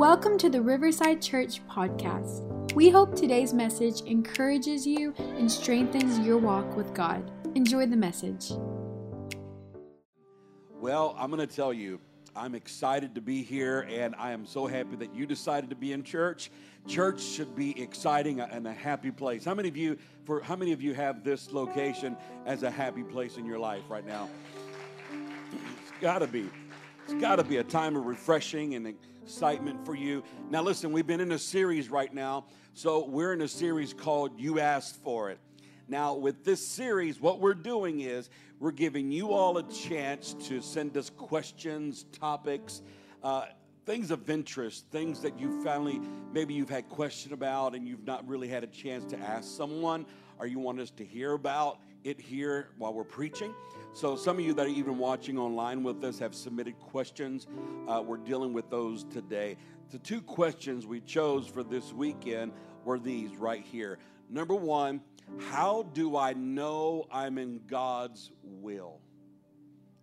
[0.00, 2.72] Welcome to the Riverside Church podcast.
[2.72, 7.30] We hope today's message encourages you and strengthens your walk with God.
[7.54, 8.50] Enjoy the message.
[10.80, 12.00] Well, I'm going to tell you,
[12.34, 15.92] I'm excited to be here, and I am so happy that you decided to be
[15.92, 16.50] in church.
[16.88, 19.44] Church should be exciting and a happy place.
[19.44, 23.02] How many of you, for how many of you have this location as a happy
[23.02, 24.30] place in your life right now?
[25.52, 26.48] It's got to be.
[27.04, 28.94] It's got to be a time of refreshing and
[29.30, 30.24] excitement for you.
[30.50, 32.46] Now, listen, we've been in a series right now.
[32.74, 35.38] So, we're in a series called You Asked For It.
[35.86, 38.28] Now, with this series, what we're doing is
[38.58, 42.82] we're giving you all a chance to send us questions, topics,
[43.22, 43.44] uh,
[43.86, 46.00] things of interest, things that you finally
[46.32, 50.06] maybe you've had question about and you've not really had a chance to ask someone,
[50.40, 53.54] or you want us to hear about it here while we're preaching.
[53.92, 57.48] So, some of you that are even watching online with us have submitted questions.
[57.88, 59.56] Uh, we're dealing with those today.
[59.90, 62.52] The two questions we chose for this weekend
[62.84, 63.98] were these right here.
[64.28, 65.00] Number one,
[65.38, 69.00] how do I know I'm in God's will?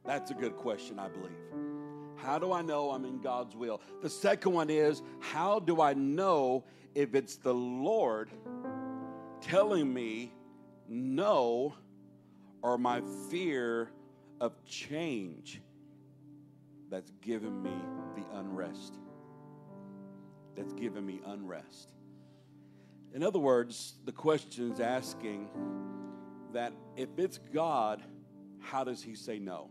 [0.06, 1.32] That's a good question, I believe.
[2.18, 3.82] How do I know I'm in God's will?
[4.02, 8.32] The second one is, how do I know if it's the Lord
[9.40, 10.34] telling me
[10.90, 11.76] no
[12.62, 13.90] or my fear
[14.40, 15.62] of change
[16.90, 17.76] that's given me
[18.16, 18.96] the unrest.
[20.56, 21.94] That's given me unrest.
[23.14, 25.50] In other words, the question is asking
[26.54, 28.02] that if it's God,
[28.60, 29.70] how does He say no?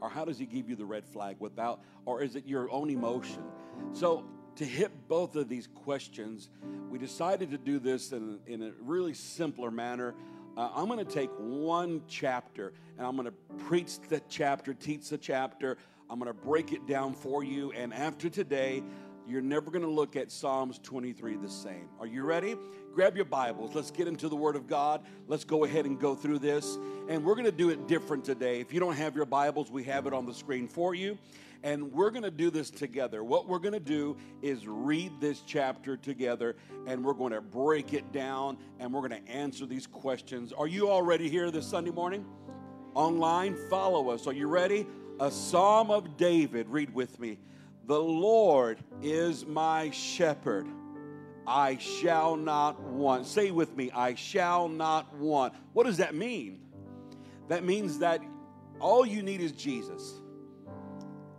[0.00, 2.90] Or how does He give you the red flag without, or is it your own
[2.90, 3.42] emotion?
[3.92, 4.24] So,
[4.56, 6.48] to hit both of these questions,
[6.88, 10.14] we decided to do this in, in a really simpler manner.
[10.56, 15.08] Uh, I'm going to take one chapter and I'm going to preach the chapter, teach
[15.08, 15.76] the chapter.
[16.08, 17.72] I'm going to break it down for you.
[17.72, 18.82] And after today,
[19.26, 21.88] you're never going to look at Psalms 23 the same.
[21.98, 22.56] Are you ready?
[22.94, 23.74] Grab your Bibles.
[23.74, 25.00] Let's get into the Word of God.
[25.26, 26.78] Let's go ahead and go through this.
[27.08, 28.60] And we're going to do it different today.
[28.60, 31.18] If you don't have your Bibles, we have it on the screen for you
[31.64, 33.24] and we're going to do this together.
[33.24, 37.94] What we're going to do is read this chapter together, and we're going to break
[37.94, 40.52] it down, and we're going to answer these questions.
[40.52, 42.26] Are you already here this Sunday morning?
[42.94, 44.26] Online, follow us.
[44.26, 44.86] Are you ready?
[45.20, 46.68] A Psalm of David.
[46.68, 47.38] Read with me.
[47.86, 50.66] The Lord is my shepherd.
[51.46, 53.26] I shall not want.
[53.26, 55.54] Say with me, I shall not want.
[55.72, 56.60] What does that mean?
[57.48, 58.20] That means that
[58.80, 60.20] all you need is Jesus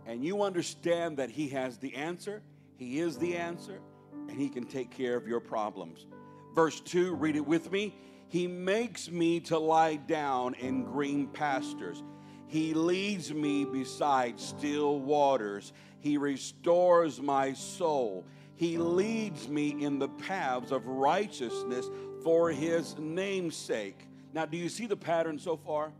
[0.06, 2.42] and you understand that He has the answer,
[2.76, 3.80] He is the answer,
[4.28, 6.06] and He can take care of your problems.
[6.54, 7.94] Verse 2, read it with me.
[8.28, 12.02] He makes me to lie down in green pastures.
[12.46, 15.72] He leads me beside still waters.
[16.00, 18.24] He restores my soul.
[18.54, 21.88] He leads me in the paths of righteousness
[22.22, 24.08] for his name's sake.
[24.32, 25.92] Now, do you see the pattern so far?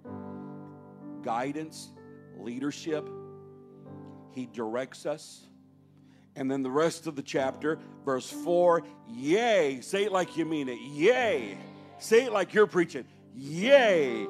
[1.22, 1.92] Guidance,
[2.36, 3.08] leadership,
[4.36, 5.40] he directs us.
[6.36, 10.68] And then the rest of the chapter, verse 4, yay, Say it like you mean
[10.68, 10.78] it.
[10.80, 11.56] yay,
[11.98, 13.06] Say it like you're preaching.
[13.34, 14.26] yay.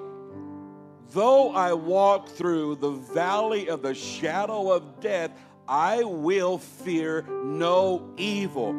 [1.11, 5.31] Though I walk through the valley of the shadow of death,
[5.69, 8.75] I will fear no evil.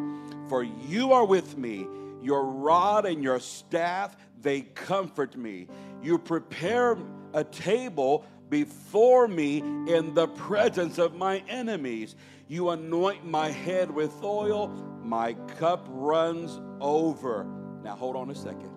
[0.47, 1.85] For you are with me.
[2.21, 5.67] Your rod and your staff, they comfort me.
[6.01, 6.97] You prepare
[7.33, 12.15] a table before me in the presence of my enemies.
[12.47, 14.69] You anoint my head with oil,
[15.03, 17.45] my cup runs over.
[17.83, 18.71] Now, hold on a second.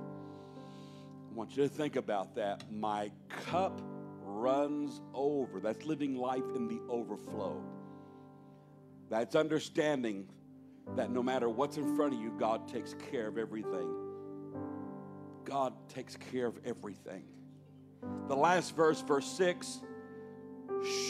[1.30, 2.64] I want you to think about that.
[2.70, 3.80] My cup
[4.22, 5.60] runs over.
[5.60, 7.62] That's living life in the overflow.
[9.08, 10.28] That's understanding
[10.96, 13.94] that no matter what's in front of you, God takes care of everything.
[15.44, 17.24] God takes care of everything.
[18.28, 19.80] The last verse, verse 6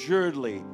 [0.03, 0.65] Surely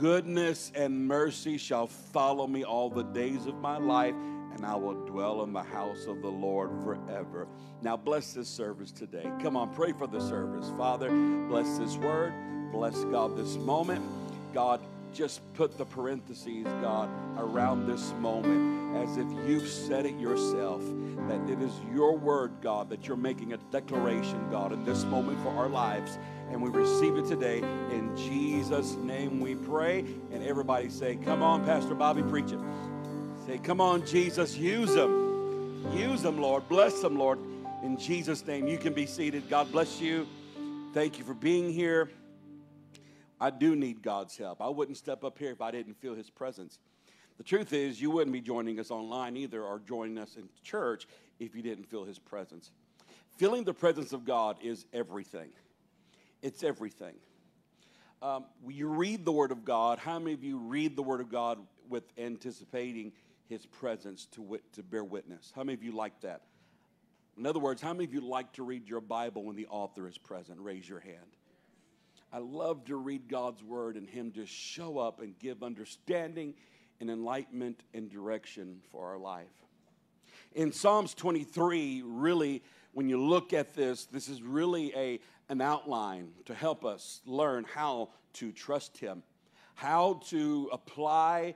[0.00, 4.14] goodness and mercy shall follow me all the days of my life,
[4.54, 7.48] and I will dwell in the house of the Lord forever.
[7.82, 9.30] Now, bless this service today.
[9.42, 10.70] Come on, pray for the service.
[10.76, 11.10] Father,
[11.48, 12.32] bless this word.
[12.70, 14.04] Bless God this moment.
[14.52, 14.80] God,
[15.12, 20.82] just put the parentheses, God, around this moment as if you've said it yourself.
[21.28, 25.40] That it is your word, God, that you're making a declaration, God, in this moment
[25.42, 26.18] for our lives.
[26.50, 27.58] And we receive it today.
[27.58, 30.00] In Jesus' name we pray.
[30.32, 32.60] And everybody say, Come on, Pastor Bobby, preach it.
[33.46, 35.90] Say, Come on, Jesus, use them.
[35.94, 36.68] Use them, Lord.
[36.68, 37.38] Bless them, Lord.
[37.82, 39.48] In Jesus' name, you can be seated.
[39.48, 40.26] God bless you.
[40.94, 42.10] Thank you for being here.
[43.40, 44.60] I do need God's help.
[44.60, 46.78] I wouldn't step up here if I didn't feel His presence.
[47.36, 51.06] The truth is, you wouldn't be joining us online either or joining us in church
[51.38, 52.72] if you didn't feel His presence.
[53.36, 55.50] Feeling the presence of God is everything.
[56.42, 57.14] It's everything.
[58.20, 60.00] Um, you read the Word of God.
[60.00, 61.58] How many of you read the Word of God
[61.88, 63.12] with anticipating
[63.48, 65.52] His presence to, wit- to bear witness?
[65.54, 66.42] How many of you like that?
[67.36, 70.08] In other words, how many of you like to read your Bible when the author
[70.08, 70.58] is present?
[70.60, 71.37] Raise your hand.
[72.32, 76.54] I love to read God's Word and Him just show up and give understanding
[77.00, 79.46] and enlightenment and direction for our life.
[80.54, 86.30] In Psalms 23, really, when you look at this, this is really a, an outline
[86.46, 89.22] to help us learn how to trust Him,
[89.74, 91.54] how to apply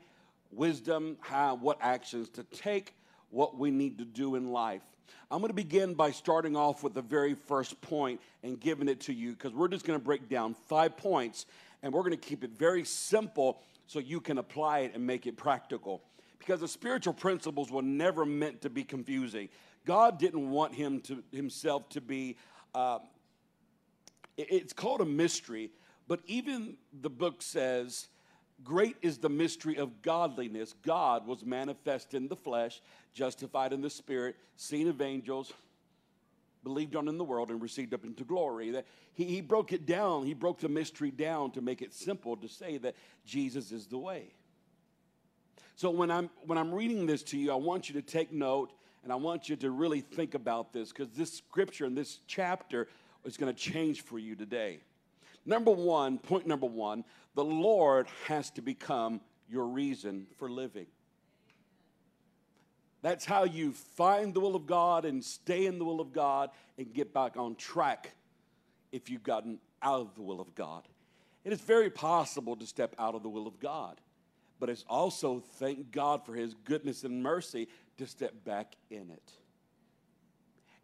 [0.51, 2.95] wisdom, how, what actions to take,
[3.31, 4.83] what we need to do in life.
[5.31, 9.01] I'm going to begin by starting off with the very first point and giving it
[9.03, 11.47] to you because we're just going to break down five points
[11.83, 15.27] and we're going to keep it very simple so you can apply it and make
[15.27, 16.03] it practical.
[16.39, 19.49] Because the spiritual principles were never meant to be confusing.
[19.85, 22.37] God didn't want him to himself to be.
[22.75, 22.99] Uh,
[24.37, 25.71] it's called a mystery,
[26.09, 28.09] but even the book says,
[28.63, 30.75] "Great is the mystery of godliness.
[30.83, 32.81] God was manifest in the flesh,
[33.13, 35.53] justified in the spirit, seen of angels."
[36.65, 38.71] believed on in the world and received up into glory.
[38.71, 42.37] That he, he broke it down, he broke the mystery down to make it simple
[42.37, 42.95] to say that
[43.25, 44.33] Jesus is the way.
[45.77, 48.73] So when I'm when I'm reading this to you, I want you to take note
[49.03, 52.89] and I want you to really think about this because this scripture and this chapter
[53.25, 54.81] is going to change for you today.
[55.45, 57.05] Number one, point number one,
[57.35, 60.87] the Lord has to become your reason for living.
[63.03, 66.51] That's how you find the will of God and stay in the will of God
[66.79, 68.13] and get back on track
[68.93, 70.87] if you've gotten out of the will of God.
[71.45, 74.01] It is very possible to step out of the will of God,
[74.61, 77.67] but it's also, thank God for his goodness and mercy,
[77.99, 79.33] to step back in it.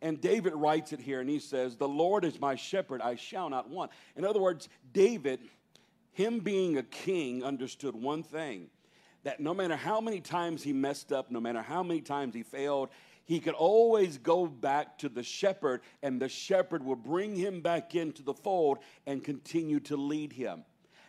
[0.00, 3.50] And David writes it here and he says, The Lord is my shepherd, I shall
[3.50, 3.90] not want.
[4.16, 5.40] In other words, David,
[6.12, 8.68] him being a king, understood one thing
[9.24, 12.42] that no matter how many times he messed up, no matter how many times he
[12.42, 12.88] failed,
[13.24, 17.94] he could always go back to the shepherd, and the shepherd would bring him back
[17.94, 20.64] into the fold and continue to lead him.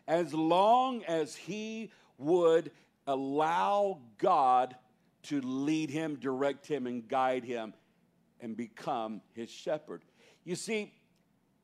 [0.08, 2.72] As long as he would
[3.08, 4.76] allow God
[5.24, 7.74] to lead him, direct him, and guide him,
[8.42, 10.04] and become his shepherd.
[10.44, 10.94] You see,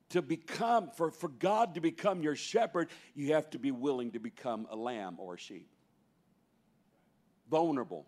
[0.10, 4.20] to become, for, for God to become your shepherd, you have to be willing to
[4.20, 5.68] become a lamb or a sheep
[7.50, 8.06] vulnerable,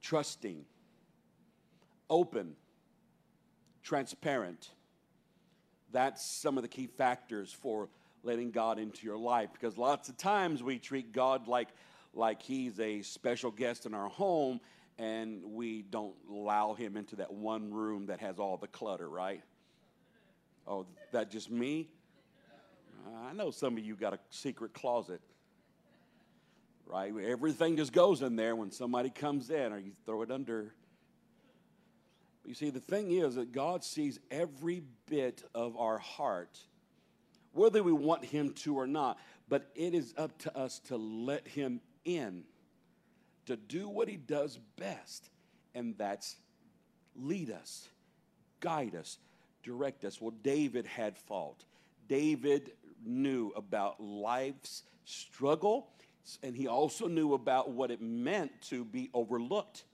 [0.00, 0.64] trusting,
[2.08, 2.54] open,
[3.82, 4.70] transparent.
[5.92, 7.88] That's some of the key factors for
[8.22, 11.68] letting God into your life because lots of times we treat God like
[12.14, 14.60] like he's a special guest in our home
[14.98, 19.42] and we don't allow him into that one room that has all the clutter, right?
[20.66, 21.88] Oh, that just me?
[23.26, 25.20] I know some of you got a secret closet
[26.88, 27.12] right?
[27.22, 30.72] Everything just goes in there when somebody comes in or you throw it under.
[32.42, 36.58] But you see, the thing is that God sees every bit of our heart,
[37.52, 39.18] whether we want Him to or not,
[39.48, 42.44] but it is up to us to let Him in,
[43.48, 45.28] to do what He does best,
[45.74, 46.36] and that's
[47.16, 47.88] lead us,
[48.60, 49.18] guide us,
[49.62, 50.20] direct us.
[50.20, 51.64] Well, David had fault.
[52.08, 52.72] David
[53.04, 55.88] knew about life's struggle
[56.42, 59.84] and he also knew about what it meant to be overlooked.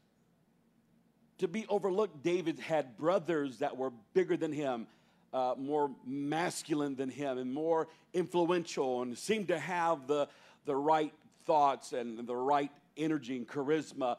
[1.38, 4.86] To be overlooked, David had brothers that were bigger than him,
[5.32, 10.28] uh, more masculine than him, and more influential, and seemed to have the,
[10.64, 11.12] the right
[11.44, 14.16] thoughts and the right energy and charisma.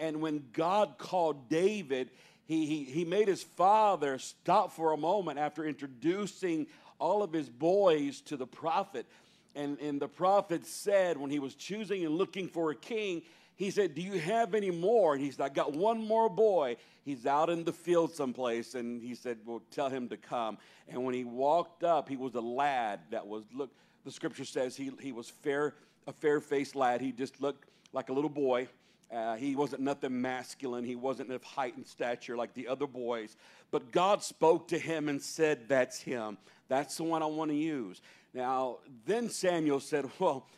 [0.00, 2.10] And when God called David,
[2.46, 6.66] he, he, he made his father stop for a moment after introducing
[6.98, 9.06] all of his boys to the prophet
[9.54, 13.22] and, and the prophet said, when he was choosing and looking for a king,
[13.56, 15.14] he said, Do you have any more?
[15.14, 16.76] And he said, I got one more boy.
[17.04, 18.74] He's out in the field someplace.
[18.74, 20.58] And he said, Well, tell him to come.
[20.88, 23.70] And when he walked up, he was a lad that was, look,
[24.04, 25.74] the scripture says he, he was fair,
[26.06, 27.00] a fair faced lad.
[27.00, 28.68] He just looked like a little boy.
[29.14, 30.84] Uh, he wasn't nothing masculine.
[30.84, 33.36] He wasn't of height and stature like the other boys.
[33.70, 36.38] But God spoke to him and said, That's him.
[36.68, 38.00] That's the one I want to use.
[38.32, 40.48] Now, then Samuel said, Well,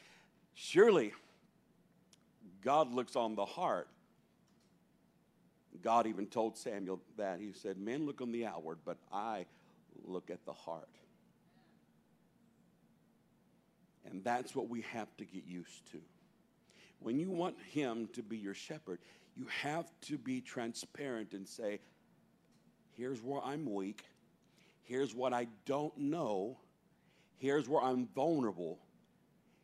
[0.55, 1.13] surely
[2.67, 3.87] God looks on the heart.
[5.83, 7.39] God even told Samuel that.
[7.39, 9.47] He said, Men look on the outward, but I
[10.05, 10.89] look at the heart.
[14.05, 16.01] And that's what we have to get used to.
[16.99, 18.99] when you want Him to be your shepherd,
[19.37, 21.79] you have to be transparent and say,
[22.97, 24.03] here's where I'm weak,
[24.83, 26.59] here's what I don't know,
[27.37, 28.81] here's where I'm vulnerable.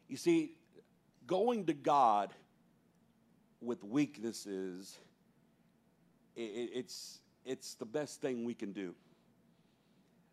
[0.07, 0.55] You see,
[1.27, 2.33] going to God
[3.63, 4.99] with weaknesses,
[6.37, 8.95] it's, it's the best thing we can do.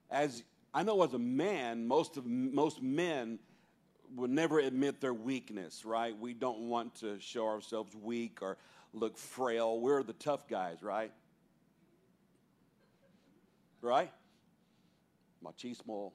[0.09, 0.43] As
[0.74, 3.39] I know as a man, most of most men
[4.15, 6.17] would never admit their weakness, right?
[6.17, 8.57] We don't want to show ourselves weak or
[8.93, 9.79] look frail.
[9.79, 11.12] We're the tough guys, right?
[13.81, 14.12] Right?
[15.43, 16.12] Machismo,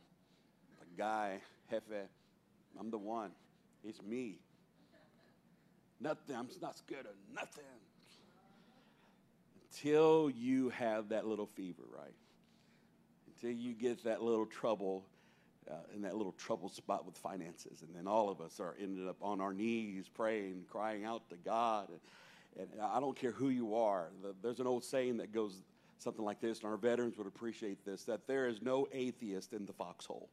[0.80, 1.40] the guy,
[1.70, 2.08] jefe,
[2.78, 3.30] I'm the one.
[3.84, 4.38] It's me.
[6.00, 7.64] Nothing, I'm not scared of nothing.
[9.70, 12.14] Until you have that little fever, right?
[13.26, 15.04] Until you get that little trouble
[15.70, 17.82] uh, in that little trouble spot with finances.
[17.82, 21.36] And then all of us are ended up on our knees praying, crying out to
[21.36, 21.88] God.
[21.88, 24.08] And, and I don't care who you are.
[24.22, 25.62] The, there's an old saying that goes
[25.98, 29.64] something like this, and our veterans would appreciate this that there is no atheist in
[29.64, 30.28] the foxhole.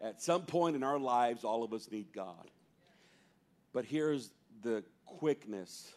[0.00, 2.50] At some point in our lives, all of us need God.
[3.72, 4.30] But here's
[4.62, 5.92] the quickness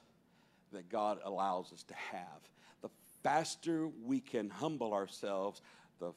[0.71, 2.41] that God allows us to have.
[2.81, 2.89] The
[3.23, 5.61] faster we can humble ourselves,
[5.99, 6.11] the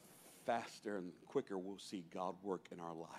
[0.45, 3.09] faster and quicker we'll see God work in our life.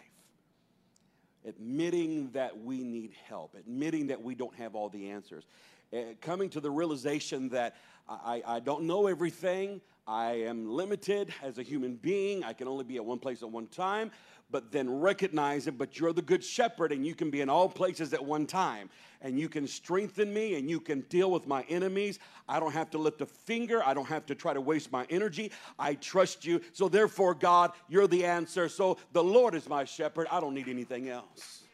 [1.47, 5.45] Admitting that we need help, admitting that we don't have all the answers,
[5.93, 7.77] uh, coming to the realization that
[8.09, 12.85] I, I don't know everything, I am limited as a human being, I can only
[12.85, 14.11] be at one place at one time,
[14.51, 15.77] but then recognize it.
[15.77, 18.89] But you're the good shepherd, and you can be in all places at one time.
[19.21, 22.21] And you can strengthen me, and you can deal with my enemies.
[22.49, 23.83] I don't have to lift a finger.
[23.85, 25.53] I don't have to try to waste my energy.
[25.79, 26.63] I trust you.
[26.73, 28.71] So, therefore, God, you're the answer.
[28.71, 30.27] So, the Lord is my shepherd.
[30.33, 31.65] I don't need anything else.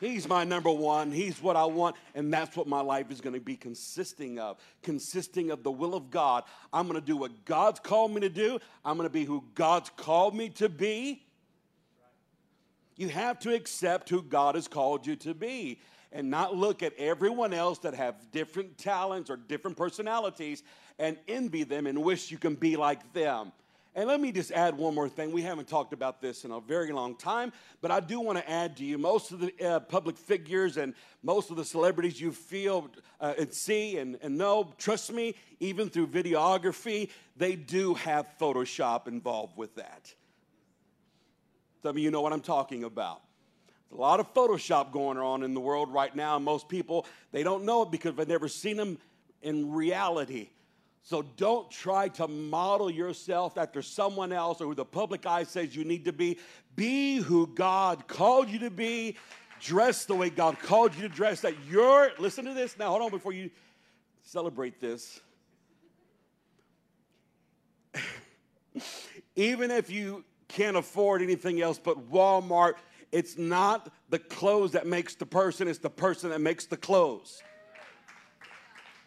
[0.00, 1.10] He's my number one.
[1.10, 1.96] He's what I want.
[2.14, 4.58] And that's what my life is going to be consisting of.
[4.82, 6.44] Consisting of the will of God.
[6.72, 8.58] I'm going to do what God's called me to do.
[8.84, 11.22] I'm going to be who God's called me to be.
[12.96, 15.78] You have to accept who God has called you to be
[16.12, 20.62] and not look at everyone else that have different talents or different personalities
[20.98, 23.52] and envy them and wish you can be like them.
[23.98, 25.32] And let me just add one more thing.
[25.32, 28.48] We haven't talked about this in a very long time, but I do want to
[28.48, 32.30] add to you most of the uh, public figures and most of the celebrities you
[32.30, 32.90] feel
[33.20, 39.08] uh, and see and, and know, trust me, even through videography, they do have Photoshop
[39.08, 40.14] involved with that.
[41.82, 43.20] Some of you know what I'm talking about.
[43.90, 47.04] There's a lot of Photoshop going on in the world right now, and most people,
[47.32, 48.96] they don't know it because they've never seen them
[49.42, 50.50] in reality.
[51.08, 55.74] So don't try to model yourself after someone else or who the public eye says
[55.74, 56.36] you need to be.
[56.76, 59.16] Be who God called you to be.
[59.58, 61.40] Dress the way God called you to dress.
[61.40, 63.48] That you're, listen to this now, hold on before you
[64.22, 65.18] celebrate this.
[69.34, 72.74] Even if you can't afford anything else but Walmart.
[73.12, 77.42] It's not the clothes that makes the person, it's the person that makes the clothes.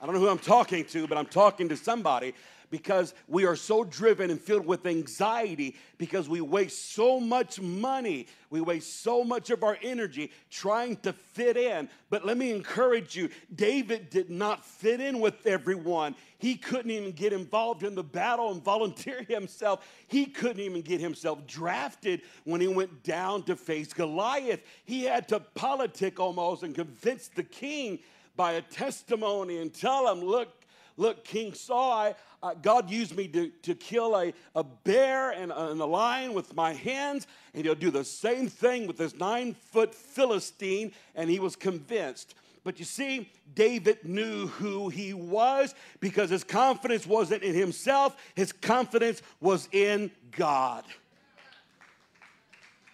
[0.02, 2.34] I don't know who I'm talking to, but I'm talking to somebody
[2.72, 8.26] because we are so driven and filled with anxiety because we waste so much money.
[8.50, 11.88] We waste so much of our energy trying to fit in.
[12.10, 16.16] But let me encourage you David did not fit in with everyone.
[16.40, 19.86] He couldn't even get involved in the battle and volunteer himself.
[20.08, 24.62] He couldn't even get himself drafted when he went down to face Goliath.
[24.86, 28.00] He had to politic almost and convince the king
[28.36, 30.50] by a testimony and tell him, look,
[30.98, 35.52] look, King Saul, I, uh, God used me to, to kill a, a bear and
[35.52, 39.16] a, and a lion with my hands, and he'll do the same thing with this
[39.16, 42.36] nine foot Philistine, and he was convinced.
[42.64, 48.52] But you see, David knew who he was because his confidence wasn't in himself, his
[48.52, 50.84] confidence was in God.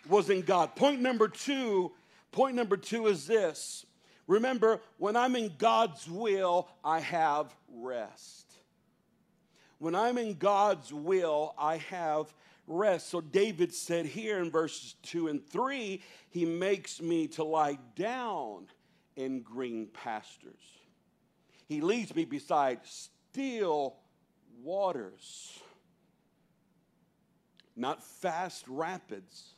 [0.08, 0.75] Was in God.
[0.75, 1.91] Point number two,
[2.32, 3.86] point number two is this.
[4.27, 8.53] Remember, when I'm in God's will, I have rest.
[9.79, 12.34] When I'm in God's will, I have
[12.67, 13.10] rest.
[13.10, 18.67] So David said here in verses 2 and 3, He makes me to lie down
[19.15, 20.53] in green pastures.
[21.67, 23.96] He leads me beside still
[24.62, 25.60] waters,
[27.75, 29.53] not fast rapids,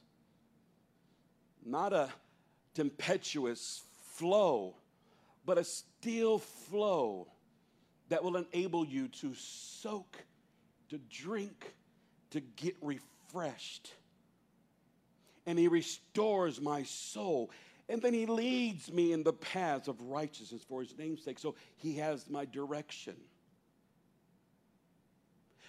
[1.66, 2.10] not a
[2.74, 3.84] tempestuous
[4.20, 4.76] flow,
[5.46, 7.28] but a still flow
[8.10, 10.18] that will enable you to soak,
[10.90, 11.74] to drink,
[12.32, 13.94] to get refreshed.
[15.46, 17.50] And He restores my soul.
[17.90, 21.40] And then he leads me in the paths of righteousness for his name's sake.
[21.40, 23.16] So he has my direction.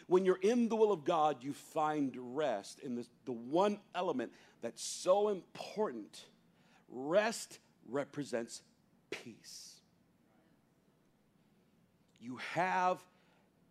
[0.07, 4.33] When you're in the will of God, you find rest in this, the one element
[4.61, 6.27] that's so important.
[6.91, 7.59] Rest
[7.91, 8.63] represents
[9.11, 9.75] peace.
[12.21, 13.03] You have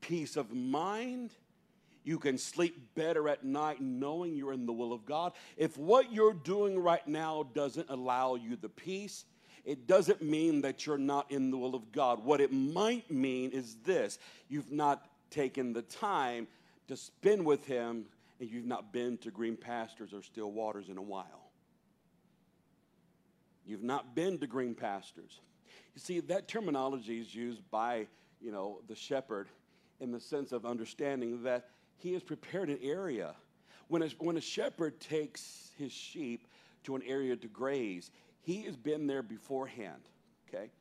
[0.02, 1.32] peace of mind
[2.04, 5.34] you can sleep better at night knowing you're in the will of God.
[5.58, 9.26] If what you're doing right now doesn't allow you the peace,
[9.66, 12.24] it doesn't mean that you're not in the will of God.
[12.24, 16.48] What it might mean is this you've not taken the time
[16.88, 18.06] to spend with Him,
[18.40, 21.49] and you've not been to green pastures or still waters in a while.
[23.70, 25.40] You've not been to green pastures.
[25.94, 28.08] You see, that terminology is used by,
[28.42, 29.48] you know, the shepherd
[30.00, 33.36] in the sense of understanding that he has prepared an area.
[33.88, 36.48] When a, when a shepherd takes his sheep
[36.86, 38.10] to an area to graze,
[38.42, 40.02] he has been there beforehand,
[40.48, 40.72] okay?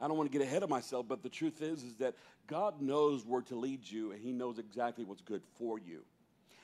[0.00, 2.14] I don't want to get ahead of myself, but the truth is, is that
[2.46, 6.04] God knows where to lead you, and he knows exactly what's good for you.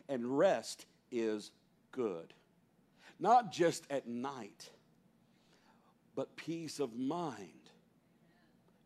[0.08, 1.50] And rest is
[1.90, 2.34] good.
[3.18, 4.70] Not just at night,
[6.14, 7.48] but peace of mind.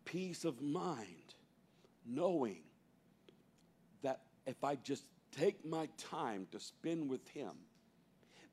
[0.05, 1.35] Peace of mind,
[2.07, 2.61] knowing
[4.03, 7.53] that if I just take my time to spend with him.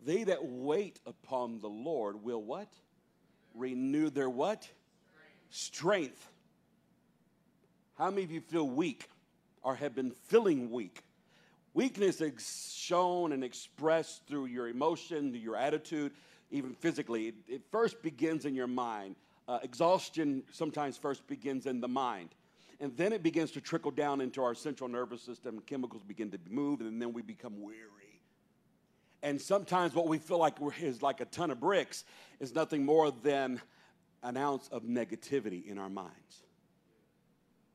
[0.06, 2.68] They that wait upon the Lord will what?
[3.54, 4.68] Renew their what?
[5.50, 6.28] Strength.
[7.98, 9.08] How many of you feel weak
[9.62, 11.04] or have been feeling weak?
[11.74, 16.12] Weakness is shown and expressed through your emotion, your attitude,
[16.54, 17.28] even physically.
[17.28, 19.18] It, it first begins in your mind.
[19.48, 22.30] Uh, exhaustion sometimes first begins in the mind
[22.84, 25.62] and then it begins to trickle down into our central nervous system.
[25.66, 28.20] Chemicals begin to move, and then we become weary.
[29.22, 32.04] And sometimes what we feel like is like a ton of bricks
[32.42, 33.62] is nothing more than
[34.22, 36.44] an ounce of negativity in our minds.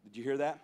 [0.04, 0.62] Did you hear that?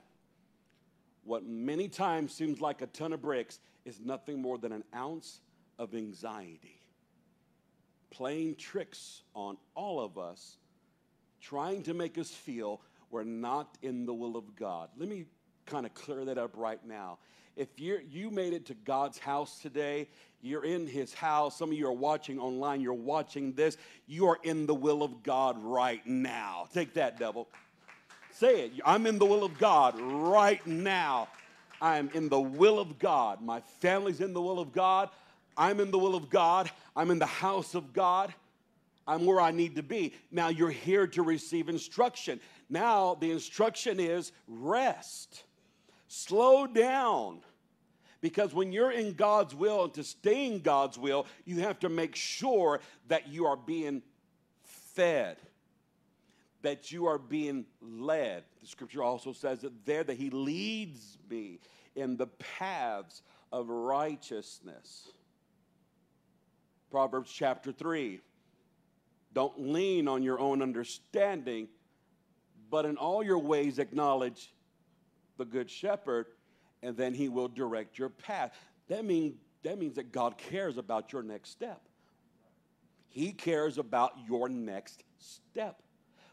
[1.25, 5.41] What many times seems like a ton of bricks is nothing more than an ounce
[5.79, 6.84] of anxiety.
[8.15, 10.59] Playing tricks on all of us,
[11.41, 14.89] trying to make us feel we're not in the will of God.
[14.97, 15.25] Let me
[15.67, 17.19] kind of clear that up right now.
[17.57, 20.09] If you you made it to God's house today,
[20.43, 21.59] you're in his house.
[21.59, 23.77] Some of you are watching online, you're watching this.
[24.07, 26.69] You are in the will of God right now.
[26.73, 27.49] Take that, devil.
[28.31, 28.73] Say it.
[28.85, 31.29] I'm in the will of God right now.
[31.81, 33.43] I am in the will of God.
[33.43, 35.11] My family's in the will of God.
[35.57, 36.71] I'm in the will of God.
[36.97, 38.35] I'm in the house of God.
[39.07, 40.15] I'm where I need to be.
[40.31, 42.41] Now you're here to receive instruction.
[42.71, 45.45] Now the instruction is rest.
[46.09, 47.41] Slow down.
[48.21, 51.91] Because when you're in God's will and to stay in God's will, you have to
[51.91, 54.01] make sure that you are being
[54.63, 55.37] fed,
[56.63, 58.45] that you are being led.
[58.63, 61.59] The scripture also says that there that He leads me
[61.95, 63.21] in the paths
[63.53, 65.09] of righteousness.
[66.95, 68.21] Proverbs chapter 3
[69.33, 71.67] don't lean on your own understanding,
[72.71, 74.55] but in all your ways acknowledge
[75.37, 76.27] the good shepherd,
[76.85, 78.57] and then he will direct your path.
[78.87, 81.81] That, mean, that means that God cares about your next step.
[83.09, 85.83] He cares about your next step.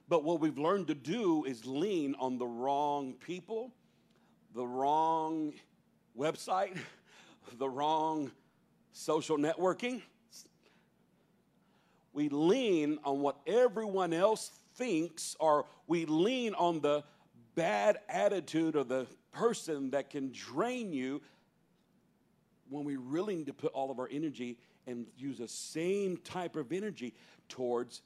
[0.10, 3.74] But what we've learned to do is lean on the wrong people,
[4.54, 5.54] the wrong
[6.16, 6.78] website,
[7.58, 8.30] the wrong
[8.92, 10.04] social networking,
[12.14, 17.04] we lean on what everyone else thinks, or we lean on the
[17.56, 21.22] bad attitude of the person that can drain you
[22.70, 26.56] when we really need to put all of our energy and use the same type
[26.56, 27.14] of energy
[27.50, 28.02] towards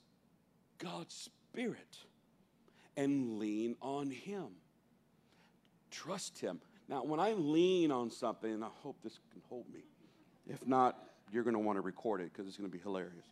[0.78, 1.98] God's Spirit
[2.98, 4.48] and lean on Him.
[5.92, 6.60] Trust Him.
[6.88, 9.82] Now, when I lean on something, and I hope this can hold me,
[10.48, 10.98] if not,
[11.32, 13.26] you're going to want to record it because it's going to be hilarious.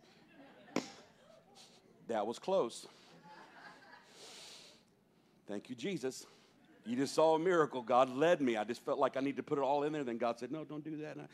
[2.08, 2.86] That was close.
[5.48, 6.26] Thank you, Jesus.
[6.86, 7.82] You just saw a miracle.
[7.82, 8.58] God led me.
[8.58, 10.04] I just felt like I need to put it all in there.
[10.04, 11.18] Then God said, No, don't do that.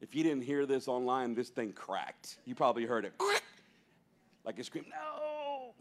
[0.00, 2.38] if you didn't hear this online, this thing cracked.
[2.46, 3.12] You probably heard it
[4.44, 5.74] like it screamed, No.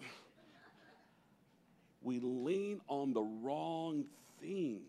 [2.02, 4.06] We lean on the wrong
[4.42, 4.82] things.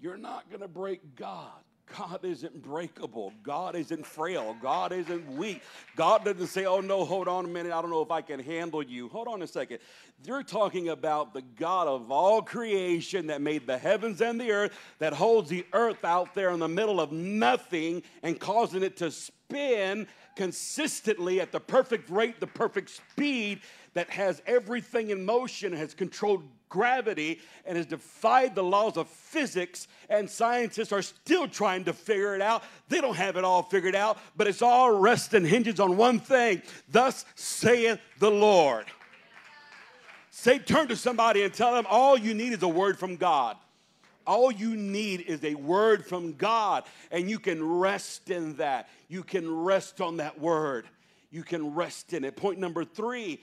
[0.00, 1.50] You're not going to break God.
[1.96, 3.32] God isn't breakable.
[3.42, 4.56] God isn't frail.
[4.62, 5.62] God isn't weak.
[5.96, 7.72] God doesn't say, oh no, hold on a minute.
[7.72, 9.08] I don't know if I can handle you.
[9.08, 9.78] Hold on a second.
[10.24, 14.72] You're talking about the God of all creation that made the heavens and the earth,
[14.98, 19.10] that holds the earth out there in the middle of nothing and causing it to
[19.10, 23.60] spin consistently at the perfect rate, the perfect speed,
[23.94, 29.88] that has everything in motion, has controlled gravity and has defied the laws of physics,
[30.08, 32.62] and scientists are still trying to figure it out.
[32.88, 36.20] They don't have it all figured out, but it's all rests and hinges on one
[36.20, 36.62] thing.
[36.88, 38.86] Thus saith the Lord.
[40.30, 43.56] Say, turn to somebody and tell them all you need is a word from God.
[44.26, 48.88] All you need is a word from God, and you can rest in that.
[49.08, 50.86] You can rest on that word.
[51.30, 52.36] You can rest in it.
[52.36, 53.40] Point number three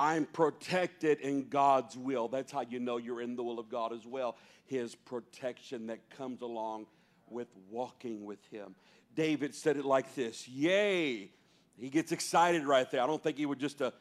[0.00, 2.26] I'm protected in God's will.
[2.26, 4.36] That's how you know you're in the will of God as well.
[4.64, 6.86] His protection that comes along
[7.28, 8.74] with walking with Him.
[9.14, 11.30] David said it like this Yay.
[11.78, 13.02] He gets excited right there.
[13.02, 13.92] I don't think he would just a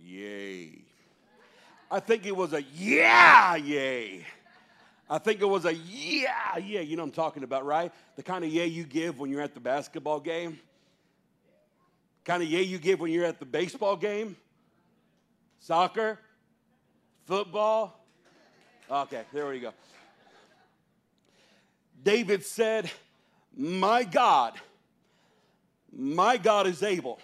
[0.00, 0.84] yay.
[1.90, 4.24] I think it was a yeah, yay.
[5.08, 6.80] I think it was a yeah, yeah.
[6.80, 7.92] You know what I'm talking about, right?
[8.16, 10.58] The kind of yay you give when you're at the basketball game.
[12.24, 14.36] Kind of yay you give when you're at the baseball game.
[15.64, 16.18] Soccer?
[17.24, 17.98] Football?
[18.90, 19.72] Okay, there we go.
[22.02, 22.90] David said,
[23.56, 24.60] My God,
[25.90, 27.18] my God is able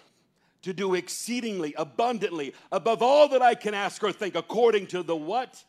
[0.63, 5.15] to do exceedingly abundantly above all that I can ask or think, according to the
[5.15, 5.63] what?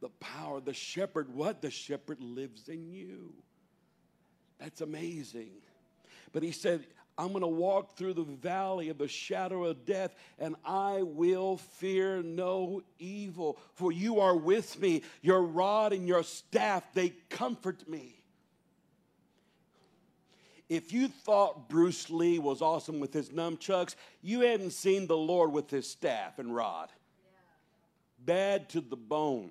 [0.00, 0.60] The power.
[0.60, 1.60] The shepherd, what?
[1.60, 3.32] The shepherd lives in you.
[4.60, 5.50] That's amazing.
[6.32, 6.84] But he said,
[7.18, 11.58] I'm going to walk through the valley of the shadow of death, and I will
[11.58, 13.58] fear no evil.
[13.74, 15.02] For you are with me.
[15.20, 18.16] Your rod and your staff, they comfort me.
[20.70, 25.52] If you thought Bruce Lee was awesome with his nunchucks, you hadn't seen the Lord
[25.52, 26.88] with his staff and rod.
[28.18, 29.50] Bad to the bone.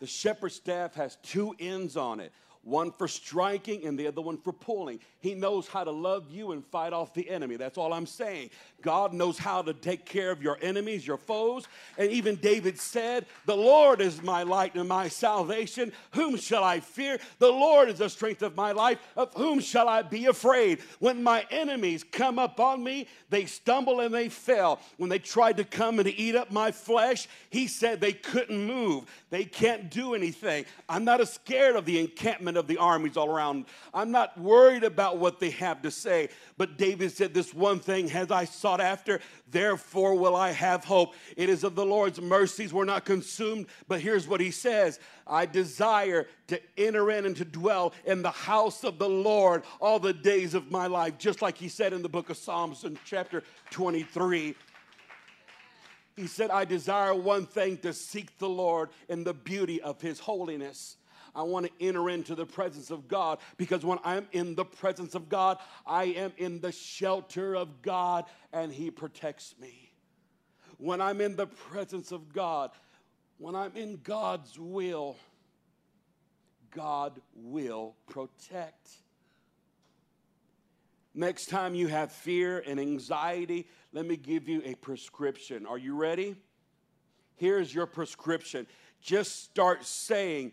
[0.00, 2.32] The shepherd's staff has two ends on it
[2.64, 5.00] one for striking and the other one for pulling.
[5.20, 7.56] He knows how to love you and fight off the enemy.
[7.56, 8.50] That's all I'm saying.
[8.82, 11.66] God knows how to take care of your enemies, your foes.
[11.96, 15.92] And even David said, The Lord is my light and my salvation.
[16.12, 17.18] Whom shall I fear?
[17.38, 18.98] The Lord is the strength of my life.
[19.16, 20.80] Of whom shall I be afraid?
[20.98, 24.80] When my enemies come upon me, they stumble and they fell.
[24.98, 29.04] When they tried to come and eat up my flesh, he said they couldn't move.
[29.30, 30.66] They can't do anything.
[30.88, 33.66] I'm not as scared of the encampment of the armies all around.
[33.92, 36.28] I'm not worried about what they have to say.
[36.56, 41.14] But David said, This one thing has I sought after, therefore will I have hope.
[41.36, 43.66] It is of the Lord's mercies we're not consumed.
[43.88, 48.30] But here's what he says I desire to enter in and to dwell in the
[48.30, 52.02] house of the Lord all the days of my life, just like he said in
[52.02, 54.54] the book of Psalms in chapter 23.
[56.16, 60.20] He said, I desire one thing to seek the Lord in the beauty of his
[60.20, 60.96] holiness.
[61.34, 65.14] I want to enter into the presence of God because when I'm in the presence
[65.14, 69.92] of God, I am in the shelter of God and He protects me.
[70.78, 72.70] When I'm in the presence of God,
[73.38, 75.16] when I'm in God's will,
[76.70, 78.88] God will protect.
[81.14, 85.64] Next time you have fear and anxiety, let me give you a prescription.
[85.64, 86.34] Are you ready?
[87.36, 88.66] Here's your prescription.
[89.00, 90.52] Just start saying,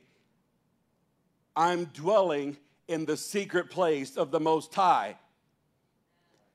[1.62, 5.16] I'm dwelling in the secret place of the Most High.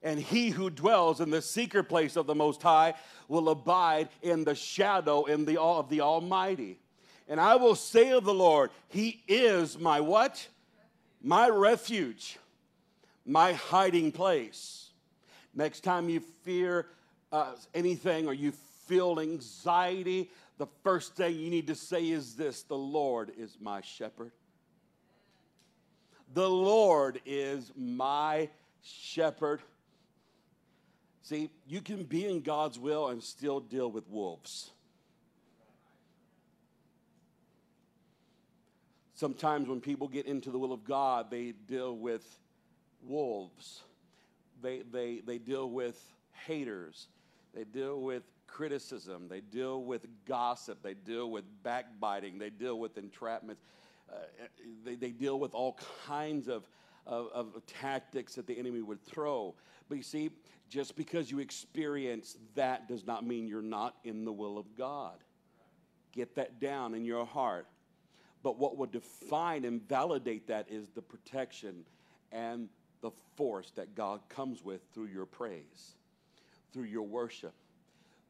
[0.02, 2.94] And he who dwells in the secret place of the Most High
[3.28, 6.80] will abide in the shadow in the, of the Almighty.
[7.28, 10.44] And I will say of the Lord, He is my what?
[11.22, 12.36] My refuge,
[13.24, 14.90] my hiding place.
[15.54, 16.88] Next time you fear
[17.30, 18.50] uh, anything or you
[18.88, 23.82] feel anxiety, the first thing you need to say is this The Lord is my
[23.82, 24.32] shepherd.
[26.34, 28.48] The Lord is my
[28.82, 29.60] shepherd.
[31.22, 34.70] See, you can be in God's will and still deal with wolves.
[39.14, 42.38] Sometimes when people get into the will of God, they deal with
[43.02, 43.82] wolves.
[44.62, 46.00] They, they, they deal with
[46.46, 47.08] haters.
[47.54, 49.28] They deal with criticism.
[49.28, 50.82] They deal with gossip.
[50.82, 52.38] They deal with backbiting.
[52.38, 53.56] They deal with entrapments.
[54.10, 54.16] Uh,
[54.84, 56.68] they, they deal with all kinds of,
[57.06, 59.54] of, of tactics that the enemy would throw.
[59.88, 60.30] But you see,
[60.68, 65.18] just because you experience that does not mean you're not in the will of God.
[66.12, 67.66] Get that down in your heart.
[68.42, 71.84] But what would define and validate that is the protection
[72.32, 72.68] and
[73.00, 75.96] the force that God comes with through your praise,
[76.72, 77.54] through your worship,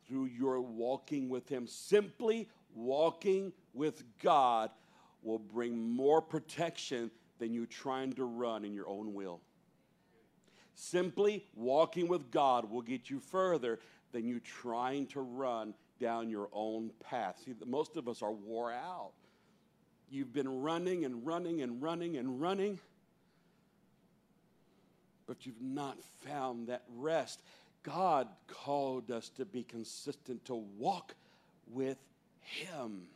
[0.06, 1.66] through your walking with Him.
[1.66, 4.70] Simply walking with God
[5.26, 9.40] will bring more protection than you trying to run in your own will.
[10.74, 13.80] Simply walking with God will get you further
[14.12, 17.40] than you trying to run down your own path.
[17.44, 19.12] See, most of us are wore out.
[20.08, 22.78] You've been running and running and running and running,
[25.26, 27.42] but you've not found that rest.
[27.82, 31.14] God called us to be consistent, to walk
[31.66, 31.98] with
[32.40, 33.08] Him.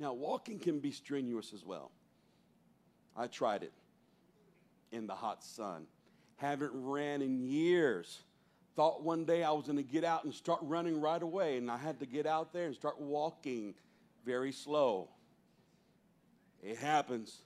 [0.00, 1.92] Now, walking can be strenuous as well.
[3.14, 3.72] I tried it
[4.92, 5.86] in the hot sun.
[6.36, 8.22] Haven't ran in years.
[8.76, 11.70] Thought one day I was going to get out and start running right away, and
[11.70, 13.74] I had to get out there and start walking
[14.24, 15.10] very slow.
[16.62, 17.38] It happens.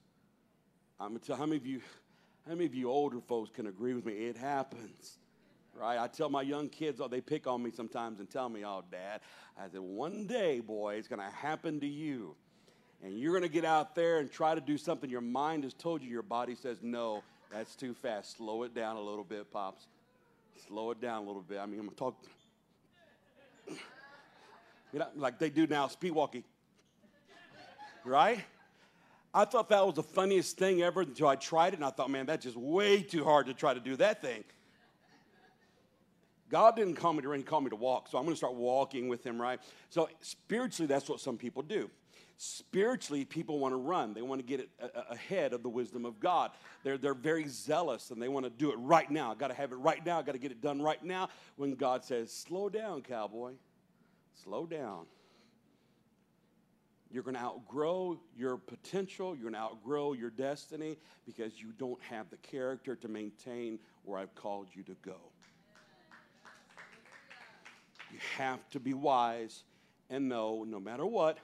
[0.98, 1.80] I'm gonna tell how many of you,
[2.46, 4.12] how many of you older folks can agree with me?
[4.12, 5.18] It happens,
[5.74, 5.98] right?
[5.98, 8.82] I tell my young kids, oh, they pick on me sometimes and tell me, "Oh,
[8.90, 9.20] Dad,"
[9.56, 12.36] I said, "One day, boy, it's gonna happen to you."
[13.04, 15.74] And you're going to get out there and try to do something your mind has
[15.74, 18.38] told you, your body says, no, that's too fast.
[18.38, 19.86] Slow it down a little bit, Pops.
[20.66, 21.58] Slow it down a little bit.
[21.58, 22.16] I mean, I'm going to talk.
[24.92, 26.44] You know, like they do now, speed walking.
[28.04, 28.38] Right?
[29.34, 32.10] I thought that was the funniest thing ever until I tried it, and I thought,
[32.10, 34.44] man, that's just way too hard to try to do that thing.
[36.48, 38.38] God didn't call me to run, He called me to walk, so I'm going to
[38.38, 39.58] start walking with Him, right?
[39.90, 41.90] So spiritually, that's what some people do.
[42.36, 44.12] Spiritually, people want to run.
[44.12, 44.68] They want to get
[45.08, 46.50] ahead of the wisdom of God.
[46.82, 49.30] They're, they're very zealous and they want to do it right now.
[49.30, 50.18] I got to have it right now.
[50.18, 51.28] I got to get it done right now.
[51.56, 53.52] When God says, slow down, cowboy,
[54.42, 55.06] slow down.
[57.10, 59.36] You're going to outgrow your potential.
[59.36, 64.18] You're going to outgrow your destiny because you don't have the character to maintain where
[64.18, 65.18] I've called you to go.
[68.12, 69.62] You have to be wise
[70.10, 71.38] and know no matter what,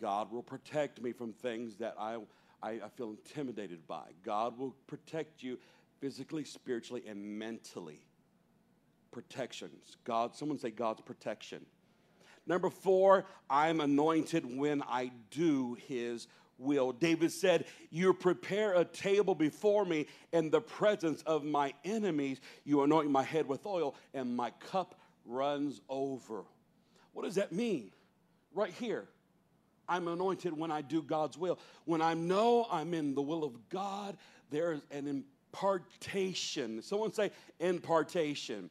[0.00, 2.16] God will protect me from things that I,
[2.62, 4.04] I, I feel intimidated by.
[4.24, 5.58] God will protect you
[6.00, 8.00] physically, spiritually, and mentally.
[9.10, 9.96] Protections.
[10.04, 11.64] God, someone say God's protection.
[12.46, 16.92] Number four, I'm anointed when I do his will.
[16.92, 22.40] David said, You prepare a table before me in the presence of my enemies.
[22.64, 26.44] You anoint my head with oil, and my cup runs over.
[27.12, 27.90] What does that mean?
[28.54, 29.08] Right here.
[29.88, 31.58] I'm anointed when I do God's will.
[31.84, 34.16] When I know I'm in the will of God,
[34.50, 36.82] there's an impartation.
[36.82, 38.70] Someone say impartation.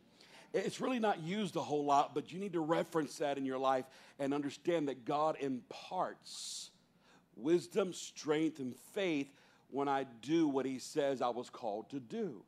[0.53, 3.57] It's really not used a whole lot, but you need to reference that in your
[3.57, 3.85] life
[4.19, 6.71] and understand that God imparts
[7.35, 9.29] wisdom, strength, and faith
[9.69, 12.43] when I do what He says I was called to do.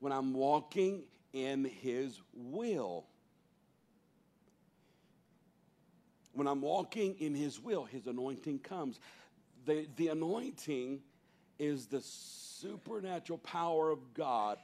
[0.00, 3.06] When I'm walking in His will.
[6.34, 9.00] When I'm walking in His will, His anointing comes.
[9.66, 11.00] The, the anointing
[11.58, 14.58] is the supernatural power of God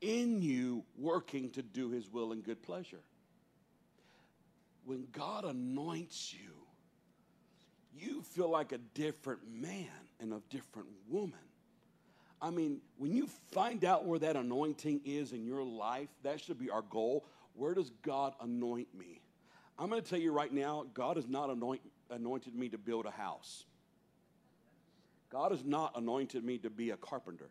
[0.00, 3.00] in you working to do His will and good pleasure.
[4.84, 6.50] When God anoints you,
[7.94, 9.86] you feel like a different man
[10.18, 11.38] and a different woman.
[12.40, 16.58] I mean, when you find out where that anointing is in your life, that should
[16.58, 17.24] be our goal.
[17.54, 19.20] Where does God anoint me?
[19.78, 21.80] I'm going to tell you right now, God has not anoint,
[22.10, 23.64] anointed me to build a house.
[25.30, 27.48] God has not anointed me to be a carpenter.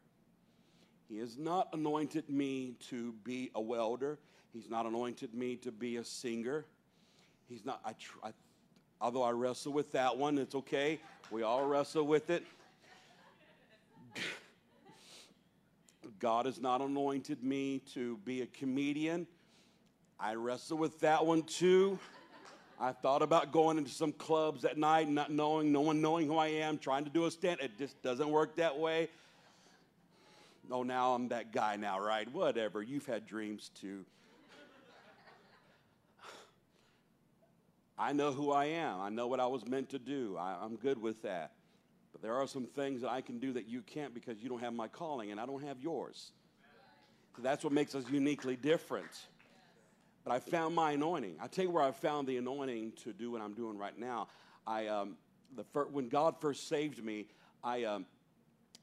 [1.09, 4.19] He has not anointed me to be a welder.
[4.53, 6.65] He's not anointed me to be a singer.
[7.49, 8.31] He's not, I, I,
[9.01, 10.99] although I wrestle with that one, it's okay.
[11.31, 12.45] We all wrestle with it.
[16.19, 19.25] God has not anointed me to be a comedian.
[20.23, 21.97] I wrestled with that one too.
[22.79, 26.37] I thought about going into some clubs at night, not knowing, no one knowing who
[26.37, 27.59] I am, trying to do a stand.
[27.59, 29.09] It just doesn't work that way.
[30.69, 32.31] Oh, now I'm that guy now, right?
[32.31, 32.83] Whatever.
[32.83, 34.05] You've had dreams too.
[37.97, 39.01] I know who I am.
[39.01, 40.37] I know what I was meant to do.
[40.39, 41.53] I, am good with that.
[42.11, 44.61] But there are some things that I can do that you can't because you don't
[44.61, 46.31] have my calling and I don't have yours.
[47.35, 49.09] So that's what makes us uniquely different.
[50.23, 51.37] But I found my anointing.
[51.41, 54.27] I tell you where I found the anointing to do what I'm doing right now.
[54.67, 55.17] I um,
[55.55, 57.27] the fir- when God first saved me,
[57.63, 58.05] I um,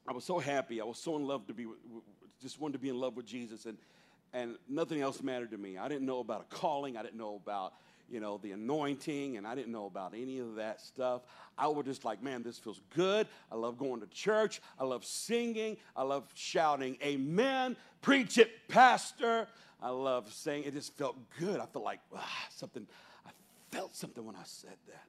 [0.07, 0.81] I was so happy.
[0.81, 1.67] I was so in love to be
[2.41, 3.79] just wanted to be in love with Jesus, and
[4.33, 5.79] and nothing else mattered to me.
[5.79, 6.97] I didn't know about a calling.
[6.97, 7.73] I didn't know about
[8.11, 11.23] you know, the anointing, and I didn't know about any of that stuff.
[11.57, 13.27] I was just like, man, this feels good.
[13.53, 14.61] I love going to church.
[14.79, 15.77] I love singing.
[15.95, 17.77] I love shouting, Amen.
[18.01, 19.49] Preach it, Pastor.
[19.81, 21.61] I love saying it just felt good.
[21.61, 22.87] I felt like ah, something,
[23.27, 23.31] I
[23.71, 25.07] felt something when I said that.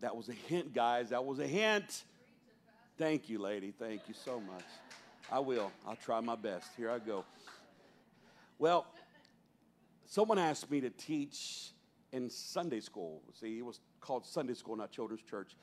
[0.00, 1.10] That was a hint, guys.
[1.10, 2.04] That was a hint.
[2.96, 3.72] Thank you, lady.
[3.76, 4.64] Thank you so much.
[5.30, 5.70] I will.
[5.86, 6.68] I'll try my best.
[6.76, 7.24] Here I go.
[8.58, 8.86] Well,
[10.06, 11.70] someone asked me to teach
[12.12, 13.22] in Sunday school.
[13.40, 15.56] See, it was called Sunday school, not children's church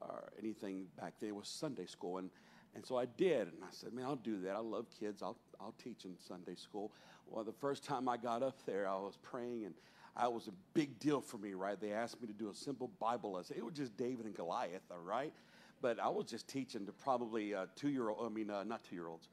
[0.00, 1.30] or anything back then.
[1.30, 2.18] It was Sunday school.
[2.18, 2.30] And,
[2.74, 3.48] and so I did.
[3.48, 4.54] And I said, man, I'll do that.
[4.54, 5.22] I love kids.
[5.22, 6.92] I'll, I'll teach in Sunday school.
[7.26, 9.74] Well, the first time I got up there, I was praying and
[10.16, 11.80] I was a big deal for me, right?
[11.80, 13.56] They asked me to do a simple Bible lesson.
[13.56, 15.32] It was just David and Goliath, all right?
[15.80, 18.82] But I was just teaching to probably uh, two year old, I mean, uh, not
[18.82, 19.28] two year olds.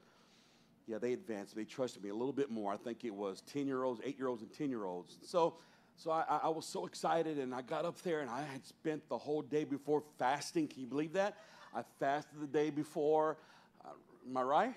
[0.86, 1.56] Yeah, they advanced.
[1.56, 2.72] They trusted me a little bit more.
[2.72, 5.18] I think it was 10 year olds, eight year olds, and 10 year olds.
[5.22, 5.56] So,
[5.96, 9.08] so I, I, was so excited, and I got up there, and I had spent
[9.08, 10.68] the whole day before fasting.
[10.68, 11.38] Can you believe that?
[11.76, 13.36] I fasted the day before.
[13.84, 13.90] Uh,
[14.26, 14.74] am I right?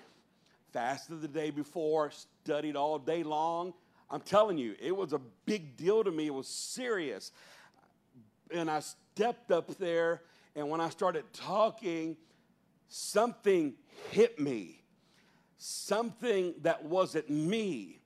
[0.70, 3.72] Fasted the day before, studied all day long.
[4.10, 6.26] I'm telling you, it was a big deal to me.
[6.26, 7.32] It was serious.
[8.50, 10.20] And I stepped up there,
[10.54, 12.18] and when I started talking,
[12.88, 13.72] something
[14.10, 14.82] hit me.
[15.56, 18.02] Something that wasn't me.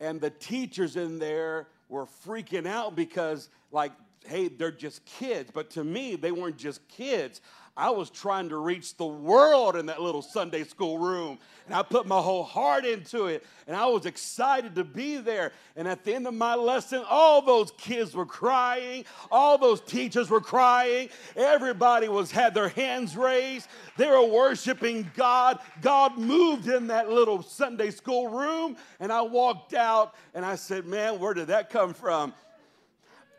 [0.00, 3.92] And the teachers in there were freaking out because, like,
[4.24, 5.50] hey, they're just kids.
[5.52, 7.40] But to me, they weren't just kids.
[7.78, 11.38] I was trying to reach the world in that little Sunday school room.
[11.66, 13.46] And I put my whole heart into it.
[13.68, 15.52] And I was excited to be there.
[15.76, 19.04] And at the end of my lesson, all those kids were crying.
[19.30, 21.08] All those teachers were crying.
[21.36, 23.68] Everybody was had their hands raised.
[23.96, 25.60] They were worshiping God.
[25.80, 28.76] God moved in that little Sunday school room.
[28.98, 32.34] And I walked out and I said, Man, where did that come from?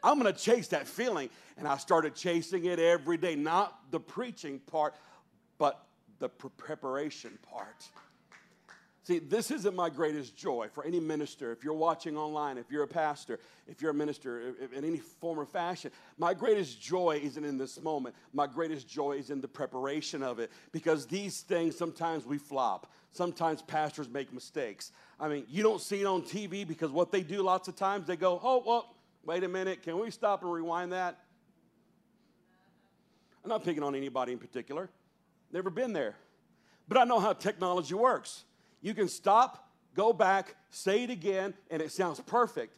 [0.03, 1.29] I'm going to chase that feeling.
[1.57, 4.95] And I started chasing it every day, not the preaching part,
[5.57, 5.85] but
[6.19, 7.89] the preparation part.
[9.09, 11.51] See, this isn't my greatest joy for any minister.
[11.51, 15.39] If you're watching online, if you're a pastor, if you're a minister in any form
[15.39, 18.13] or fashion, my greatest joy isn't in this moment.
[18.33, 22.91] My greatest joy is in the preparation of it because these things sometimes we flop.
[23.11, 24.91] Sometimes pastors make mistakes.
[25.19, 28.05] I mean, you don't see it on TV because what they do lots of times,
[28.05, 28.93] they go, oh, well,
[29.29, 31.15] wait a minute, can we stop and rewind that?
[33.43, 34.89] I'm not picking on anybody in particular,
[35.51, 36.15] never been there.
[36.87, 38.45] But I know how technology works.
[38.81, 42.75] You can stop, go back, say it again, and it sounds perfect.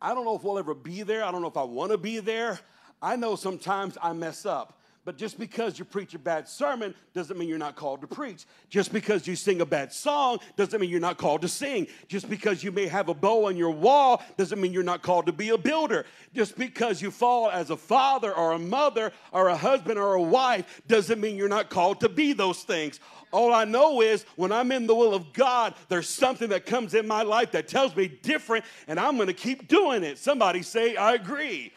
[0.00, 1.22] I don't know if we'll ever be there.
[1.22, 2.58] I don't know if I want to be there.
[3.02, 4.80] I know sometimes I mess up.
[5.04, 8.46] But just because you preach a bad sermon doesn't mean you're not called to preach.
[8.70, 11.88] Just because you sing a bad song doesn't mean you're not called to sing.
[12.06, 15.26] Just because you may have a bow on your wall doesn't mean you're not called
[15.26, 16.06] to be a builder.
[16.34, 20.22] Just because you fall as a father or a mother or a husband or a
[20.22, 23.00] wife doesn't mean you're not called to be those things.
[23.32, 26.94] All I know is when I'm in the will of God, there's something that comes
[26.94, 30.18] in my life that tells me different, and I'm going to keep doing it.
[30.18, 31.72] Somebody say, I agree.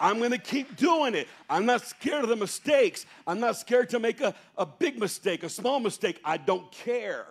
[0.00, 1.28] I'm to keep doing it.
[1.48, 3.06] I'm not scared of the mistakes.
[3.26, 6.20] I'm not scared to make a, a big mistake, a small mistake.
[6.24, 7.26] I don't care.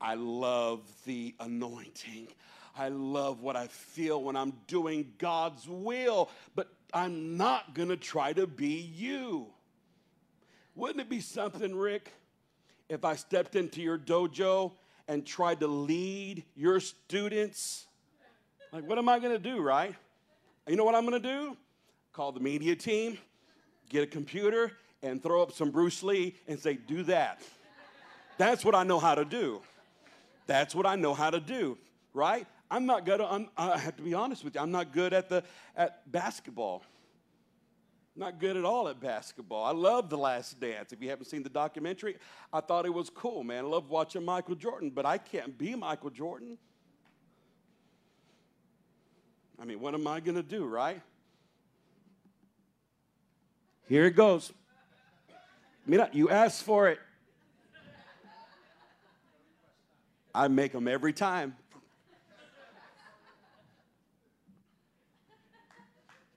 [0.00, 2.28] I love the anointing.
[2.76, 8.32] I love what I feel when I'm doing God's will, but I'm not to try
[8.32, 9.48] to be you.
[10.74, 12.12] Wouldn't it be something, Rick,
[12.88, 14.72] if I stepped into your dojo
[15.08, 17.86] and tried to lead your students?
[18.72, 19.94] Like, what am I to do, right?
[20.66, 21.56] You know what I'm to do?
[22.12, 23.18] Call the media team,
[23.88, 27.40] get a computer, and throw up some Bruce Lee and say, do that.
[28.38, 29.60] That's what I know how to do.
[30.46, 31.78] That's what I know how to do,
[32.12, 32.46] right?
[32.70, 35.28] I'm not good, I'm, I have to be honest with you, I'm not good at,
[35.28, 35.44] the,
[35.76, 36.82] at basketball.
[38.16, 39.64] Not good at all at basketball.
[39.64, 40.92] I love The Last Dance.
[40.92, 42.16] If you haven't seen the documentary,
[42.52, 43.64] I thought it was cool, man.
[43.64, 46.58] I love watching Michael Jordan, but I can't be Michael Jordan.
[49.60, 51.00] I mean, what am I going to do, right?
[53.90, 54.52] Here it goes.
[55.84, 57.00] Mira, you asked for it.
[60.32, 61.56] I make them every time.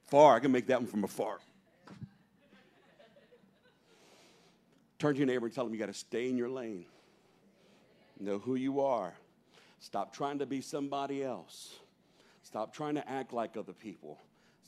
[0.07, 1.37] Far, I can make that one from afar.
[4.97, 6.85] Turn to your neighbor and tell them you got to stay in your lane.
[8.19, 9.13] Know who you are.
[9.79, 11.75] Stop trying to be somebody else.
[12.41, 14.17] Stop trying to act like other people.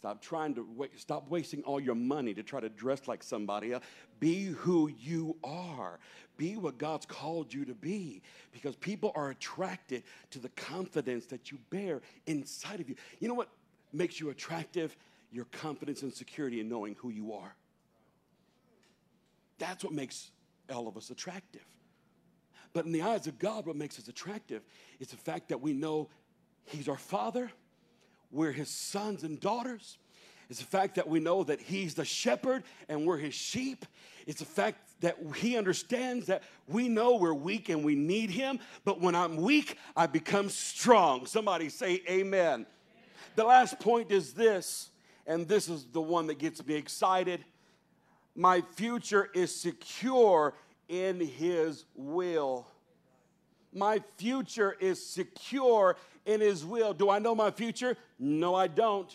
[0.05, 3.73] Stop trying to wa- stop wasting all your money to try to dress like somebody
[3.73, 3.83] else.
[4.19, 5.97] Be who you are.
[6.37, 11.49] Be what God's called you to be because people are attracted to the confidence that
[11.49, 12.93] you bear inside of you.
[13.19, 13.49] You know what
[13.93, 14.95] makes you attractive?
[15.31, 17.55] Your confidence and security in knowing who you are.
[19.57, 20.29] That's what makes
[20.71, 21.65] all of us attractive.
[22.73, 24.61] But in the eyes of God, what makes us attractive
[24.99, 26.09] is the fact that we know
[26.65, 27.49] He's our Father,
[28.31, 29.97] we're His sons and daughters.
[30.49, 33.85] It's the fact that we know that He's the shepherd and we're His sheep.
[34.27, 38.59] It's the fact that He understands that we know we're weak and we need Him,
[38.83, 41.25] but when I'm weak, I become strong.
[41.25, 42.65] Somebody say, Amen.
[43.35, 44.91] The last point is this,
[45.27, 47.43] and this is the one that gets me excited.
[48.35, 50.53] My future is secure
[50.87, 52.67] in His will.
[53.73, 56.93] My future is secure in His will.
[56.93, 57.97] Do I know my future?
[58.19, 59.09] No, I don't.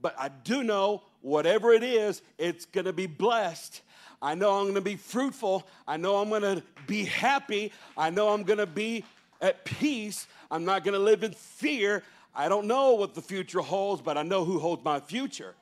[0.00, 3.82] But I do know whatever it is, it's gonna be blessed.
[4.20, 5.66] I know I'm gonna be fruitful.
[5.86, 7.72] I know I'm gonna be happy.
[7.96, 9.04] I know I'm gonna be
[9.40, 10.26] at peace.
[10.50, 12.02] I'm not gonna live in fear.
[12.34, 15.54] I don't know what the future holds, but I know who holds my future.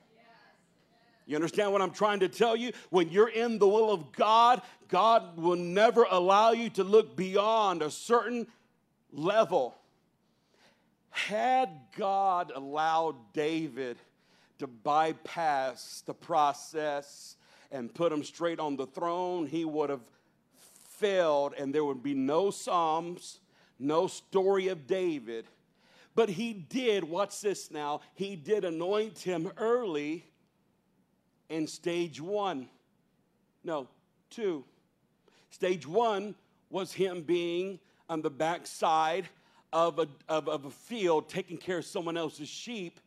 [1.26, 2.72] You understand what I'm trying to tell you?
[2.90, 7.82] When you're in the will of God, God will never allow you to look beyond
[7.82, 8.46] a certain
[9.12, 9.74] level.
[11.12, 13.98] Had God allowed David
[14.58, 17.36] to bypass the process
[17.70, 20.00] and put him straight on the throne, he would have
[20.98, 23.40] failed and there would be no Psalms,
[23.78, 25.44] no story of David.
[26.14, 30.24] But he did, watch this now, he did anoint him early
[31.50, 32.68] in stage one.
[33.62, 33.86] No,
[34.30, 34.64] two.
[35.50, 36.34] Stage one
[36.70, 39.28] was him being on the backside
[39.72, 43.00] of a, of, of a field taking care of someone else's sheep.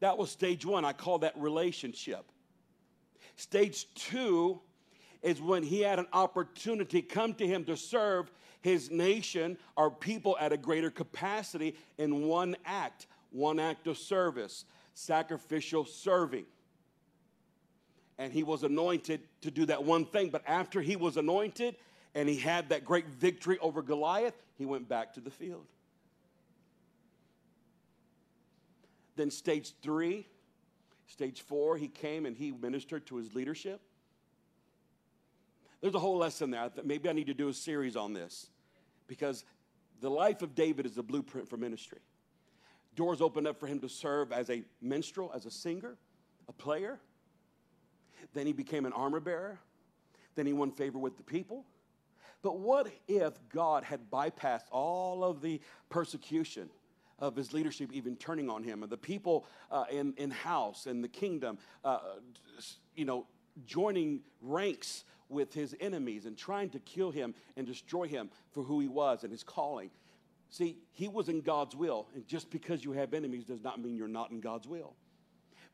[0.00, 0.84] That was stage one.
[0.84, 2.24] I call that relationship.
[3.36, 4.60] Stage two
[5.22, 8.30] is when he had an opportunity come to him to serve
[8.60, 14.64] his nation or people at a greater capacity in one act, one act of service,
[14.94, 16.44] sacrificial serving.
[18.18, 20.28] And he was anointed to do that one thing.
[20.28, 21.76] But after he was anointed
[22.14, 25.66] and he had that great victory over Goliath, he went back to the field.
[29.16, 30.26] Then, stage three,
[31.06, 33.80] stage four, he came and he ministered to his leadership.
[35.80, 36.70] There's a whole lesson there.
[36.74, 38.48] that Maybe I need to do a series on this
[39.06, 39.44] because
[40.00, 41.98] the life of David is the blueprint for ministry.
[42.96, 45.96] Doors opened up for him to serve as a minstrel, as a singer,
[46.48, 47.00] a player.
[48.32, 49.58] Then he became an armor bearer.
[50.36, 51.64] Then he won favor with the people.
[52.42, 56.68] But what if God had bypassed all of the persecution
[57.18, 61.02] of his leadership, even turning on him, and the people uh, in, in house and
[61.02, 61.98] the kingdom, uh,
[62.94, 63.26] you know,
[63.66, 68.80] joining ranks with his enemies and trying to kill him and destroy him for who
[68.80, 69.90] he was and his calling?
[70.50, 73.96] See, he was in God's will, and just because you have enemies does not mean
[73.96, 74.94] you're not in God's will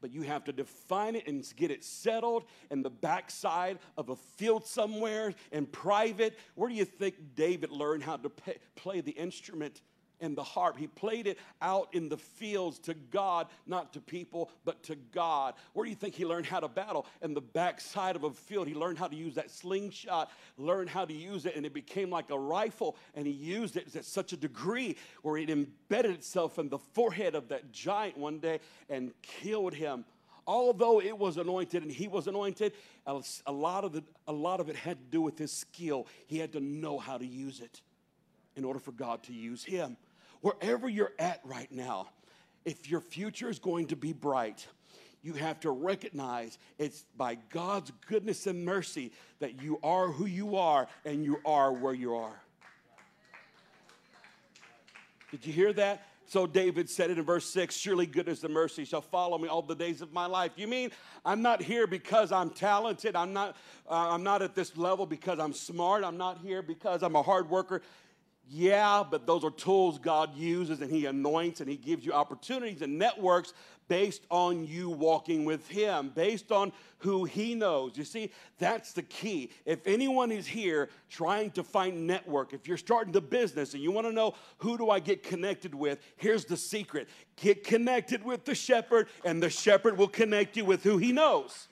[0.01, 4.17] but you have to define it and get it settled in the backside of a
[4.17, 6.39] field somewhere in private.
[6.55, 9.83] Where do you think David learned how to pay, play the instrument
[10.21, 10.77] and the harp?
[10.77, 15.55] He played it out in the fields to God, not to people, but to God.
[15.73, 17.07] Where do you think he learned how to battle?
[17.23, 18.69] In the backside of a field.
[18.69, 22.11] He learned how to use that slingshot, learned how to use it, and it became
[22.11, 26.59] like a rifle, and he used it at such a degree where it embedded itself
[26.59, 30.05] in the forehead of that giant one day and killed him
[30.47, 32.73] although it was anointed and he was anointed,
[33.07, 36.09] a lot of, the, a lot of it had to do with his skill.
[36.27, 37.81] He had to know how to use it
[38.57, 39.97] in order for God to use him.
[40.41, 42.09] Wherever you're at right now,
[42.65, 44.67] if your future is going to be bright,
[45.23, 50.57] you have to recognize it's by God's goodness and mercy that you are who you
[50.57, 52.41] are and you are where you are.
[55.31, 56.07] Did you hear that?
[56.27, 59.63] So David said it in verse 6 Surely goodness and mercy shall follow me all
[59.63, 60.53] the days of my life.
[60.57, 60.91] You mean
[61.25, 63.17] I'm not here because I'm talented?
[63.17, 63.57] I'm not,
[63.91, 66.05] uh, I'm not at this level because I'm smart.
[66.05, 67.83] I'm not here because I'm a hard worker.
[68.53, 72.83] Yeah, but those are tools God uses and He anoints and He gives you opportunities
[72.83, 73.55] and networks
[73.87, 77.97] based on you walking with Him, based on who He knows.
[77.97, 79.51] You see, that's the key.
[79.65, 83.93] If anyone is here trying to find network, if you're starting the business and you
[83.93, 88.45] want to know who do I get connected with, here's the secret get connected with
[88.45, 91.69] the shepherd, and the shepherd will connect you with who He knows.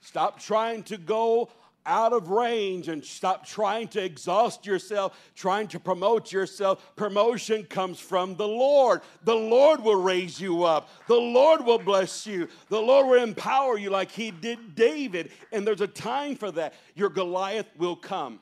[0.00, 1.50] Stop trying to go
[1.88, 6.94] out of range and stop trying to exhaust yourself, trying to promote yourself.
[6.94, 9.00] Promotion comes from the Lord.
[9.24, 13.78] The Lord will raise you up, the Lord will bless you, the Lord will empower
[13.78, 15.30] you like He did David.
[15.50, 16.74] And there's a time for that.
[16.94, 18.40] Your Goliath will come.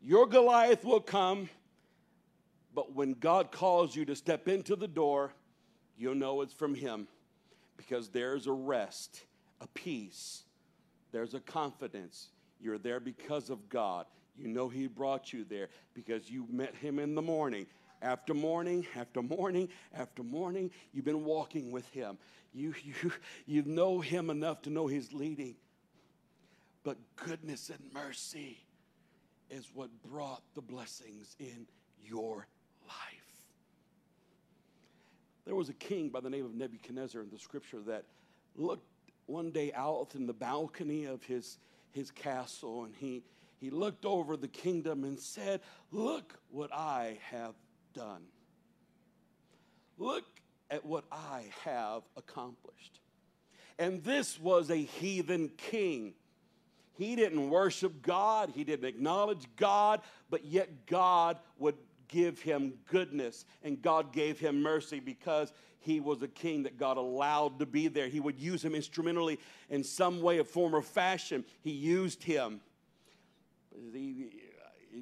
[0.00, 1.48] Your Goliath will come,
[2.74, 5.32] but when God calls you to step into the door,
[5.96, 7.08] you'll know it's from Him
[7.76, 9.22] because there's a rest,
[9.60, 10.43] a peace
[11.14, 12.30] there's a confidence.
[12.60, 14.06] You're there because of God.
[14.36, 17.66] You know He brought you there because you met Him in the morning.
[18.02, 22.18] After morning, after morning, after morning, you've been walking with Him.
[22.52, 23.12] You, you,
[23.46, 25.54] you know Him enough to know He's leading.
[26.82, 28.58] But goodness and mercy
[29.50, 31.68] is what brought the blessings in
[32.04, 32.48] your
[32.88, 33.46] life.
[35.44, 38.04] There was a king by the name of Nebuchadnezzar in the scripture that
[38.56, 38.88] looked
[39.26, 41.58] one day out in the balcony of his,
[41.90, 43.22] his castle and he,
[43.58, 45.60] he looked over the kingdom and said,
[45.90, 47.54] Look what I have
[47.94, 48.22] done.
[49.96, 50.24] Look
[50.70, 53.00] at what I have accomplished.
[53.78, 56.14] And this was a heathen king.
[56.96, 60.00] He didn't worship God, he didn't acknowledge God,
[60.30, 61.76] but yet God would
[62.08, 66.96] give him goodness and God gave him mercy because he was a king that God
[66.96, 68.08] allowed to be there.
[68.08, 69.38] He would use him instrumentally
[69.68, 71.44] in some way, a form or fashion.
[71.62, 72.60] He used him.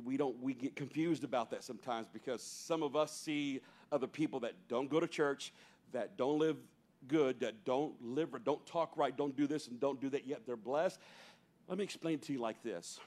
[0.05, 3.61] We don't we get confused about that sometimes because some of us see
[3.93, 5.53] other people that don't go to church,
[5.93, 6.57] that don't live
[7.07, 10.27] good, that don't live or don't talk right, don't do this and don't do that,
[10.27, 10.99] yet they're blessed.
[11.69, 12.99] Let me explain to you like this.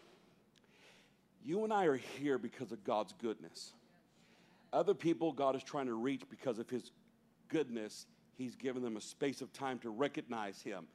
[1.44, 3.74] You and I are here because of God's goodness.
[4.76, 6.92] Other people God is trying to reach because of his
[7.48, 8.06] goodness,
[8.38, 10.88] He's given them a space of time to recognize Him.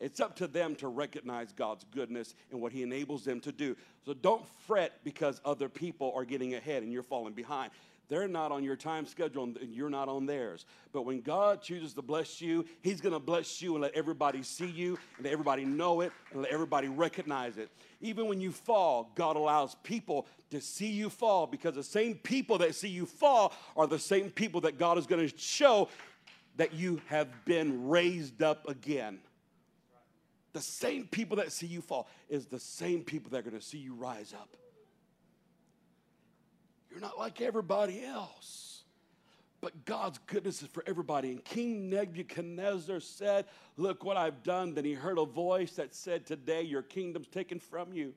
[0.00, 3.76] It's up to them to recognize God's goodness and what He enables them to do.
[4.06, 7.72] So don't fret because other people are getting ahead and you're falling behind.
[8.10, 10.66] They're not on your time schedule and you're not on theirs.
[10.92, 14.42] But when God chooses to bless you, He's going to bless you and let everybody
[14.42, 17.70] see you and let everybody know it and let everybody recognize it.
[18.00, 22.58] Even when you fall, God allows people to see you fall because the same people
[22.58, 25.88] that see you fall are the same people that God is going to show
[26.56, 29.20] that you have been raised up again.
[30.52, 33.64] The same people that see you fall is the same people that are going to
[33.64, 34.48] see you rise up.
[36.90, 38.84] You're not like everybody else.
[39.60, 41.30] But God's goodness is for everybody.
[41.30, 43.44] And King Nebuchadnezzar said,
[43.76, 44.74] Look what I've done.
[44.74, 48.14] Then he heard a voice that said, Today your kingdom's taken from you.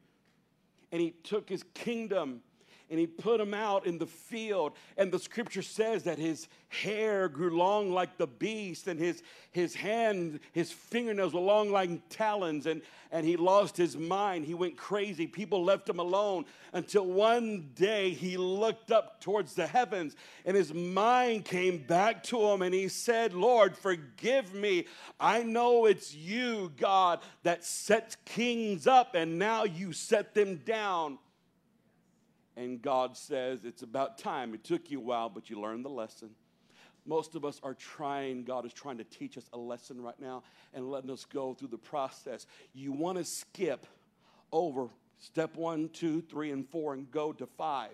[0.91, 2.41] And he took his kingdom
[2.89, 4.73] and he put him out in the field.
[4.97, 9.75] And the scripture says that his hair grew long like the beast, and his, his
[9.75, 12.81] hand, his fingernails were long like talons, and,
[13.11, 14.45] and he lost his mind.
[14.45, 15.27] He went crazy.
[15.27, 20.15] People left him alone until one day he looked up towards the heavens,
[20.45, 24.85] and his mind came back to him, and he said, Lord, forgive me.
[25.19, 31.17] I know it's you, God, that sets kings up, and now you set them down.
[32.55, 34.53] And God says, It's about time.
[34.53, 36.29] It took you a while, but you learned the lesson.
[37.05, 40.43] Most of us are trying, God is trying to teach us a lesson right now
[40.73, 42.45] and letting us go through the process.
[42.73, 43.85] You want to skip
[44.53, 44.87] over
[45.19, 47.91] step one, two, three, and four and go to five.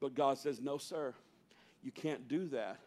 [0.00, 1.14] But God says, No, sir,
[1.82, 2.78] you can't do that.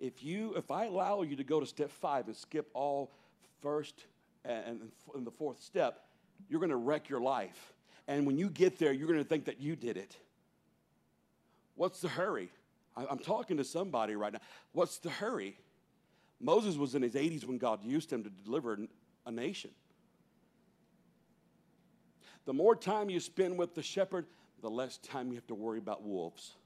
[0.00, 3.12] If you if I allow you to go to step five and skip all
[3.60, 4.04] first
[4.44, 6.04] and, and the fourth step,
[6.48, 7.72] you're going to wreck your life.
[8.06, 10.16] And when you get there, you're going to think that you did it.
[11.78, 12.50] What's the hurry?
[12.96, 14.40] I'm talking to somebody right now.
[14.72, 15.56] What's the hurry?
[16.40, 18.80] Moses was in his 80s when God used him to deliver
[19.24, 19.70] a nation.
[22.46, 24.26] The more time you spend with the shepherd,
[24.60, 26.56] the less time you have to worry about wolves.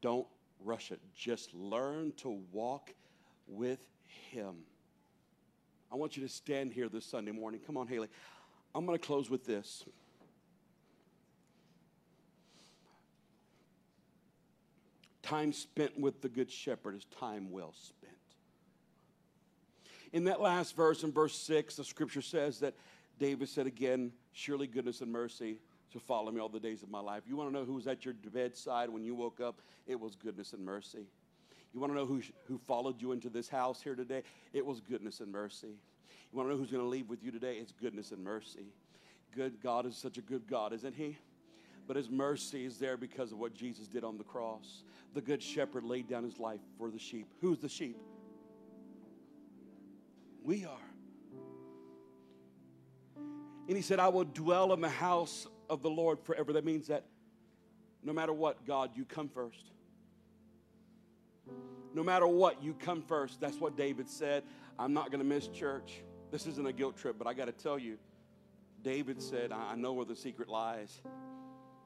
[0.00, 0.28] Don't
[0.60, 1.00] rush it.
[1.12, 2.94] Just learn to walk
[3.48, 3.84] with
[4.30, 4.58] him.
[5.90, 7.60] I want you to stand here this Sunday morning.
[7.66, 8.08] Come on, Haley.
[8.74, 9.84] I'm going to close with this.
[15.22, 18.12] Time spent with the Good Shepherd is time well spent.
[20.12, 22.74] In that last verse, in verse 6, the scripture says that
[23.18, 25.56] David said again, Surely goodness and mercy
[25.90, 27.22] shall follow me all the days of my life.
[27.26, 29.62] You want to know who was at your bedside when you woke up?
[29.86, 31.06] It was goodness and mercy.
[31.76, 34.22] You want to know who, who followed you into this house here today?
[34.54, 35.66] It was goodness and mercy.
[35.66, 37.58] You want to know who's going to leave with you today?
[37.60, 38.64] It's goodness and mercy.
[39.34, 41.18] Good God is such a good God, isn't He?
[41.86, 44.84] But his mercy is there because of what Jesus did on the cross.
[45.12, 47.28] The good shepherd laid down his life for the sheep.
[47.42, 48.00] Who's the sheep?
[50.42, 50.78] We are.
[53.68, 56.54] And he said, I will dwell in the house of the Lord forever.
[56.54, 57.04] That means that
[58.02, 59.72] no matter what, God, you come first.
[61.94, 63.40] No matter what, you come first.
[63.40, 64.44] That's what David said.
[64.78, 66.02] I'm not going to miss church.
[66.30, 67.96] This isn't a guilt trip, but I got to tell you,
[68.82, 71.00] David said, I know where the secret lies.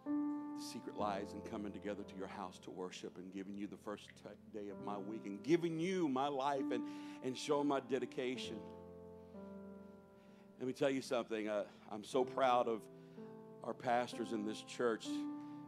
[0.04, 3.76] The secret lies in coming together to your house to worship and giving you the
[3.76, 4.08] first
[4.52, 6.82] day of my week and giving you my life and,
[7.22, 8.58] and showing my dedication.
[10.58, 11.48] Let me tell you something.
[11.48, 12.82] Uh, I'm so proud of
[13.64, 15.06] our pastors in this church,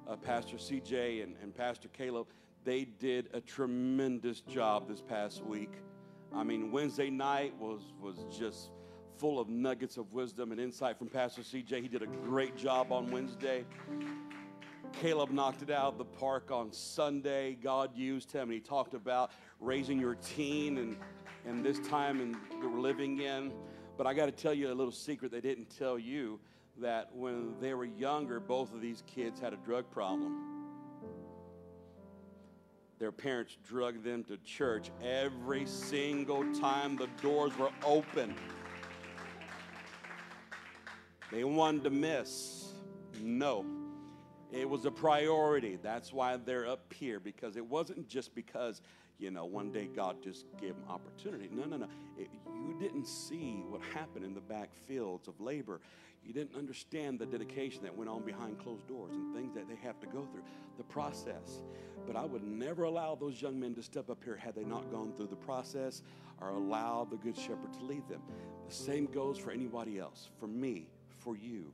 [0.07, 2.27] uh, Pastor CJ and, and Pastor Caleb.
[2.65, 5.73] They did a tremendous job this past week.
[6.33, 8.71] I mean, Wednesday night was, was just
[9.19, 11.83] full of nuggets of wisdom and insight from Pastor CJ.
[11.83, 13.65] He did a great job on Wednesday.
[14.93, 17.55] Caleb knocked it out of the park on Sunday.
[17.55, 20.97] God used him, and he talked about raising your teen and,
[21.45, 23.53] and this time and we're living in.
[23.97, 26.39] But I got to tell you a little secret they didn't tell you
[26.81, 30.62] that when they were younger, both of these kids had a drug problem.
[33.03, 38.33] Their parents drugged them to church every single time the doors were open.
[41.33, 42.75] They wanted to miss.
[43.21, 43.67] No.
[44.53, 45.81] It was a priority.
[45.83, 48.81] That's why they're up here because it wasn't just because
[49.19, 51.49] you know, one day God just gave them opportunity.
[51.51, 51.89] No, no, no.
[52.17, 55.81] It, you didn't see what happened in the back fields of labor.
[56.25, 59.75] You didn't understand the dedication that went on behind closed doors and things that they
[59.77, 60.45] have to go through,
[60.77, 61.63] the process.
[62.07, 64.91] But I would never allow those young men to step up here had they not
[64.91, 66.03] gone through the process
[66.41, 68.23] or allowed the Good Shepherd to lead them.
[68.69, 71.73] The same goes for anybody else, for me, for you.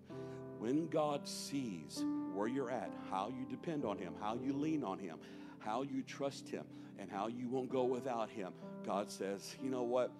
[0.59, 4.99] When God sees where you're at, how you depend on Him, how you lean on
[4.99, 5.18] Him,
[5.59, 6.64] how you trust Him,
[6.99, 8.53] and how you won't go without Him,
[8.84, 10.11] God says, you know what?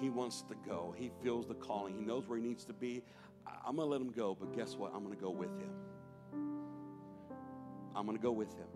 [0.00, 0.94] He wants to go.
[0.96, 1.96] He feels the calling.
[1.98, 3.02] He knows where he needs to be.
[3.46, 4.92] I'm going to let him go, but guess what?
[4.94, 5.70] I'm going to go with him.
[7.96, 8.66] I'm going to go with him.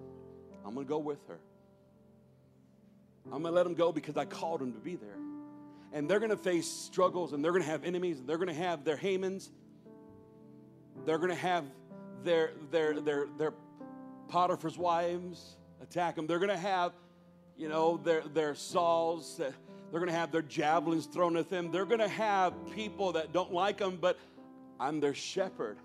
[0.64, 1.38] I'm going to go with her.
[3.26, 5.16] I'm going to let him go because I called him to be there.
[5.92, 8.48] And they're going to face struggles and they're going to have enemies and they're going
[8.48, 9.50] to have their Hamans.
[11.04, 11.64] They're going to have
[12.24, 13.52] their, their, their, their
[14.28, 16.26] Potiphar's wives attack them.
[16.26, 16.92] They're going to have,
[17.56, 19.36] you know, their, their Sauls.
[19.38, 19.52] They're
[20.00, 21.70] going to have their javelins thrown at them.
[21.70, 24.18] They're going to have people that don't like them, but
[24.80, 25.78] I'm their shepherd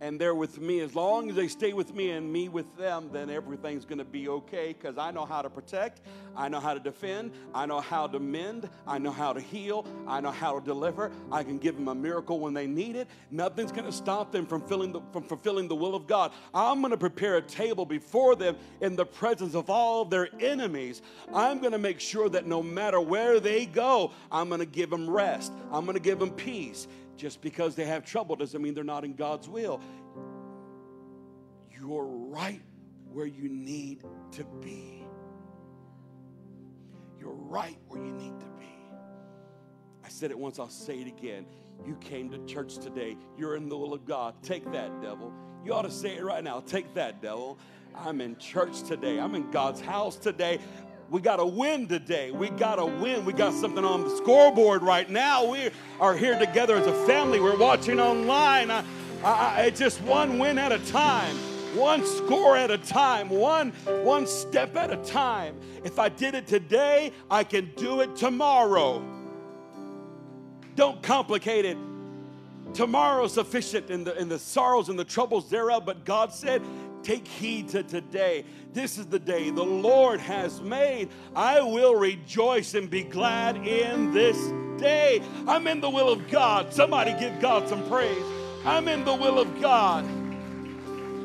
[0.00, 0.80] and they're with me.
[0.80, 4.04] As long as they stay with me and me with them, then everything's going to
[4.04, 6.00] be okay because I know how to protect,
[6.34, 9.86] I know how to defend, I know how to mend, I know how to heal,
[10.06, 11.10] I know how to deliver.
[11.30, 13.08] I can give them a miracle when they need it.
[13.30, 16.32] Nothing's going to stop them from, the, from fulfilling the will of God.
[16.54, 21.02] I'm going to prepare a table before them in the presence of all their enemies.
[21.34, 24.88] I'm going to make sure that no matter where they go, I'm going to give
[24.88, 26.88] them rest, I'm going to give them peace.
[27.20, 29.78] Just because they have trouble doesn't mean they're not in God's will.
[31.70, 32.62] You're right
[33.12, 34.02] where you need
[34.32, 35.04] to be.
[37.18, 38.72] You're right where you need to be.
[40.02, 41.44] I said it once, I'll say it again.
[41.84, 43.18] You came to church today.
[43.36, 44.42] You're in the will of God.
[44.42, 45.30] Take that, devil.
[45.62, 46.60] You ought to say it right now.
[46.60, 47.58] Take that, devil.
[47.94, 49.20] I'm in church today.
[49.20, 50.58] I'm in God's house today
[51.10, 52.30] we got to win today.
[52.30, 53.24] We got to win.
[53.24, 55.44] We got something on the scoreboard right now.
[55.44, 57.40] We are here together as a family.
[57.40, 58.70] We're watching online.
[58.70, 58.84] I,
[59.24, 61.34] I, it's just one win at a time,
[61.74, 63.72] one score at a time, one,
[64.04, 65.56] one step at a time.
[65.82, 69.02] If I did it today, I can do it tomorrow.
[70.76, 71.76] Don't complicate it.
[72.72, 76.62] Tomorrow is sufficient in the, in the sorrows and the troubles thereof, but God said,
[77.02, 78.44] Take heed to today.
[78.72, 81.08] This is the day the Lord has made.
[81.34, 84.36] I will rejoice and be glad in this
[84.80, 85.22] day.
[85.48, 86.72] I'm in the will of God.
[86.72, 88.22] Somebody give God some praise.
[88.64, 90.04] I'm in the will of God.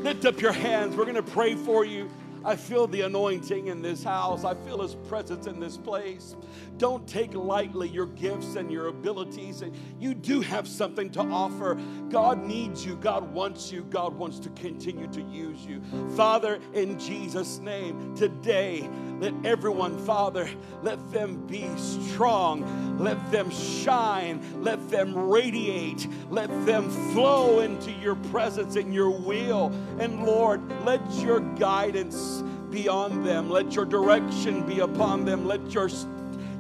[0.04, 0.96] Lift up your hands.
[0.96, 2.10] We're going to pray for you.
[2.46, 4.44] I feel the anointing in this house.
[4.44, 6.36] I feel his presence in this place.
[6.78, 9.62] Don't take lightly your gifts and your abilities.
[9.62, 11.78] And you do have something to offer.
[12.10, 12.96] God needs you.
[12.98, 13.84] God wants you.
[13.90, 15.82] God wants to continue to use you.
[16.16, 20.50] Father, in Jesus' name, today, let everyone, Father,
[20.82, 23.00] let them be strong.
[23.00, 24.64] Let them shine.
[24.64, 26.08] Let them radiate.
[26.30, 29.68] Let them flow into your presence and your will.
[30.00, 33.50] And Lord, let your guidance be on them.
[33.50, 35.48] Let your direction be upon them.
[35.48, 35.88] Let your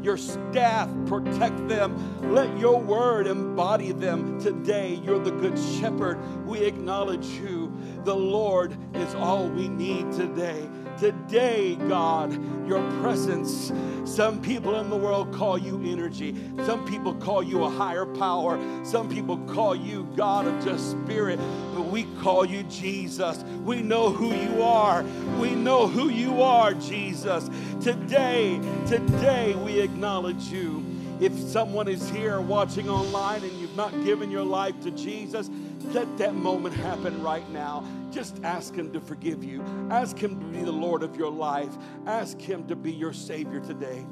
[0.02, 2.34] your staff protect them.
[2.34, 5.00] Let your word embody them today.
[5.04, 6.20] You're the good shepherd.
[6.46, 7.72] We acknowledge you
[8.04, 10.68] The Lord is all we need today.
[11.00, 12.32] Today, God,
[12.68, 13.74] your presence.
[14.06, 16.34] Some people in the world call you energy.
[16.66, 18.58] Some people call you a higher power.
[18.86, 21.38] Some people call you God of just spirit.
[21.74, 23.43] But we call you Jesus.
[23.66, 25.04] We know who you are.
[25.38, 27.50] We know who you are, Jesus.
[27.82, 30.84] Today, today we acknowledge you.
[31.20, 35.50] If someone is here watching online and you've not given your life to Jesus,
[35.94, 37.86] let that moment happen right now.
[38.12, 39.64] Just ask Him to forgive you.
[39.90, 41.74] Ask Him to be the Lord of your life.
[42.06, 44.06] Ask Him to be your Savior today.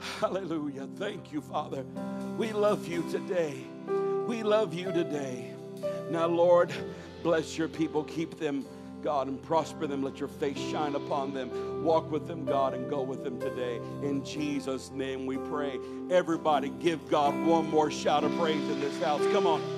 [0.20, 0.88] Hallelujah.
[0.96, 1.84] Thank you, Father.
[2.36, 3.64] We love you today.
[4.26, 5.54] We love you today.
[6.10, 6.72] Now, Lord,
[7.22, 8.04] bless your people.
[8.04, 8.64] Keep them,
[9.02, 10.02] God, and prosper them.
[10.02, 11.84] Let your face shine upon them.
[11.84, 13.76] Walk with them, God, and go with them today.
[14.02, 15.78] In Jesus' name we pray.
[16.10, 19.22] Everybody, give God one more shout of praise in this house.
[19.32, 19.77] Come on.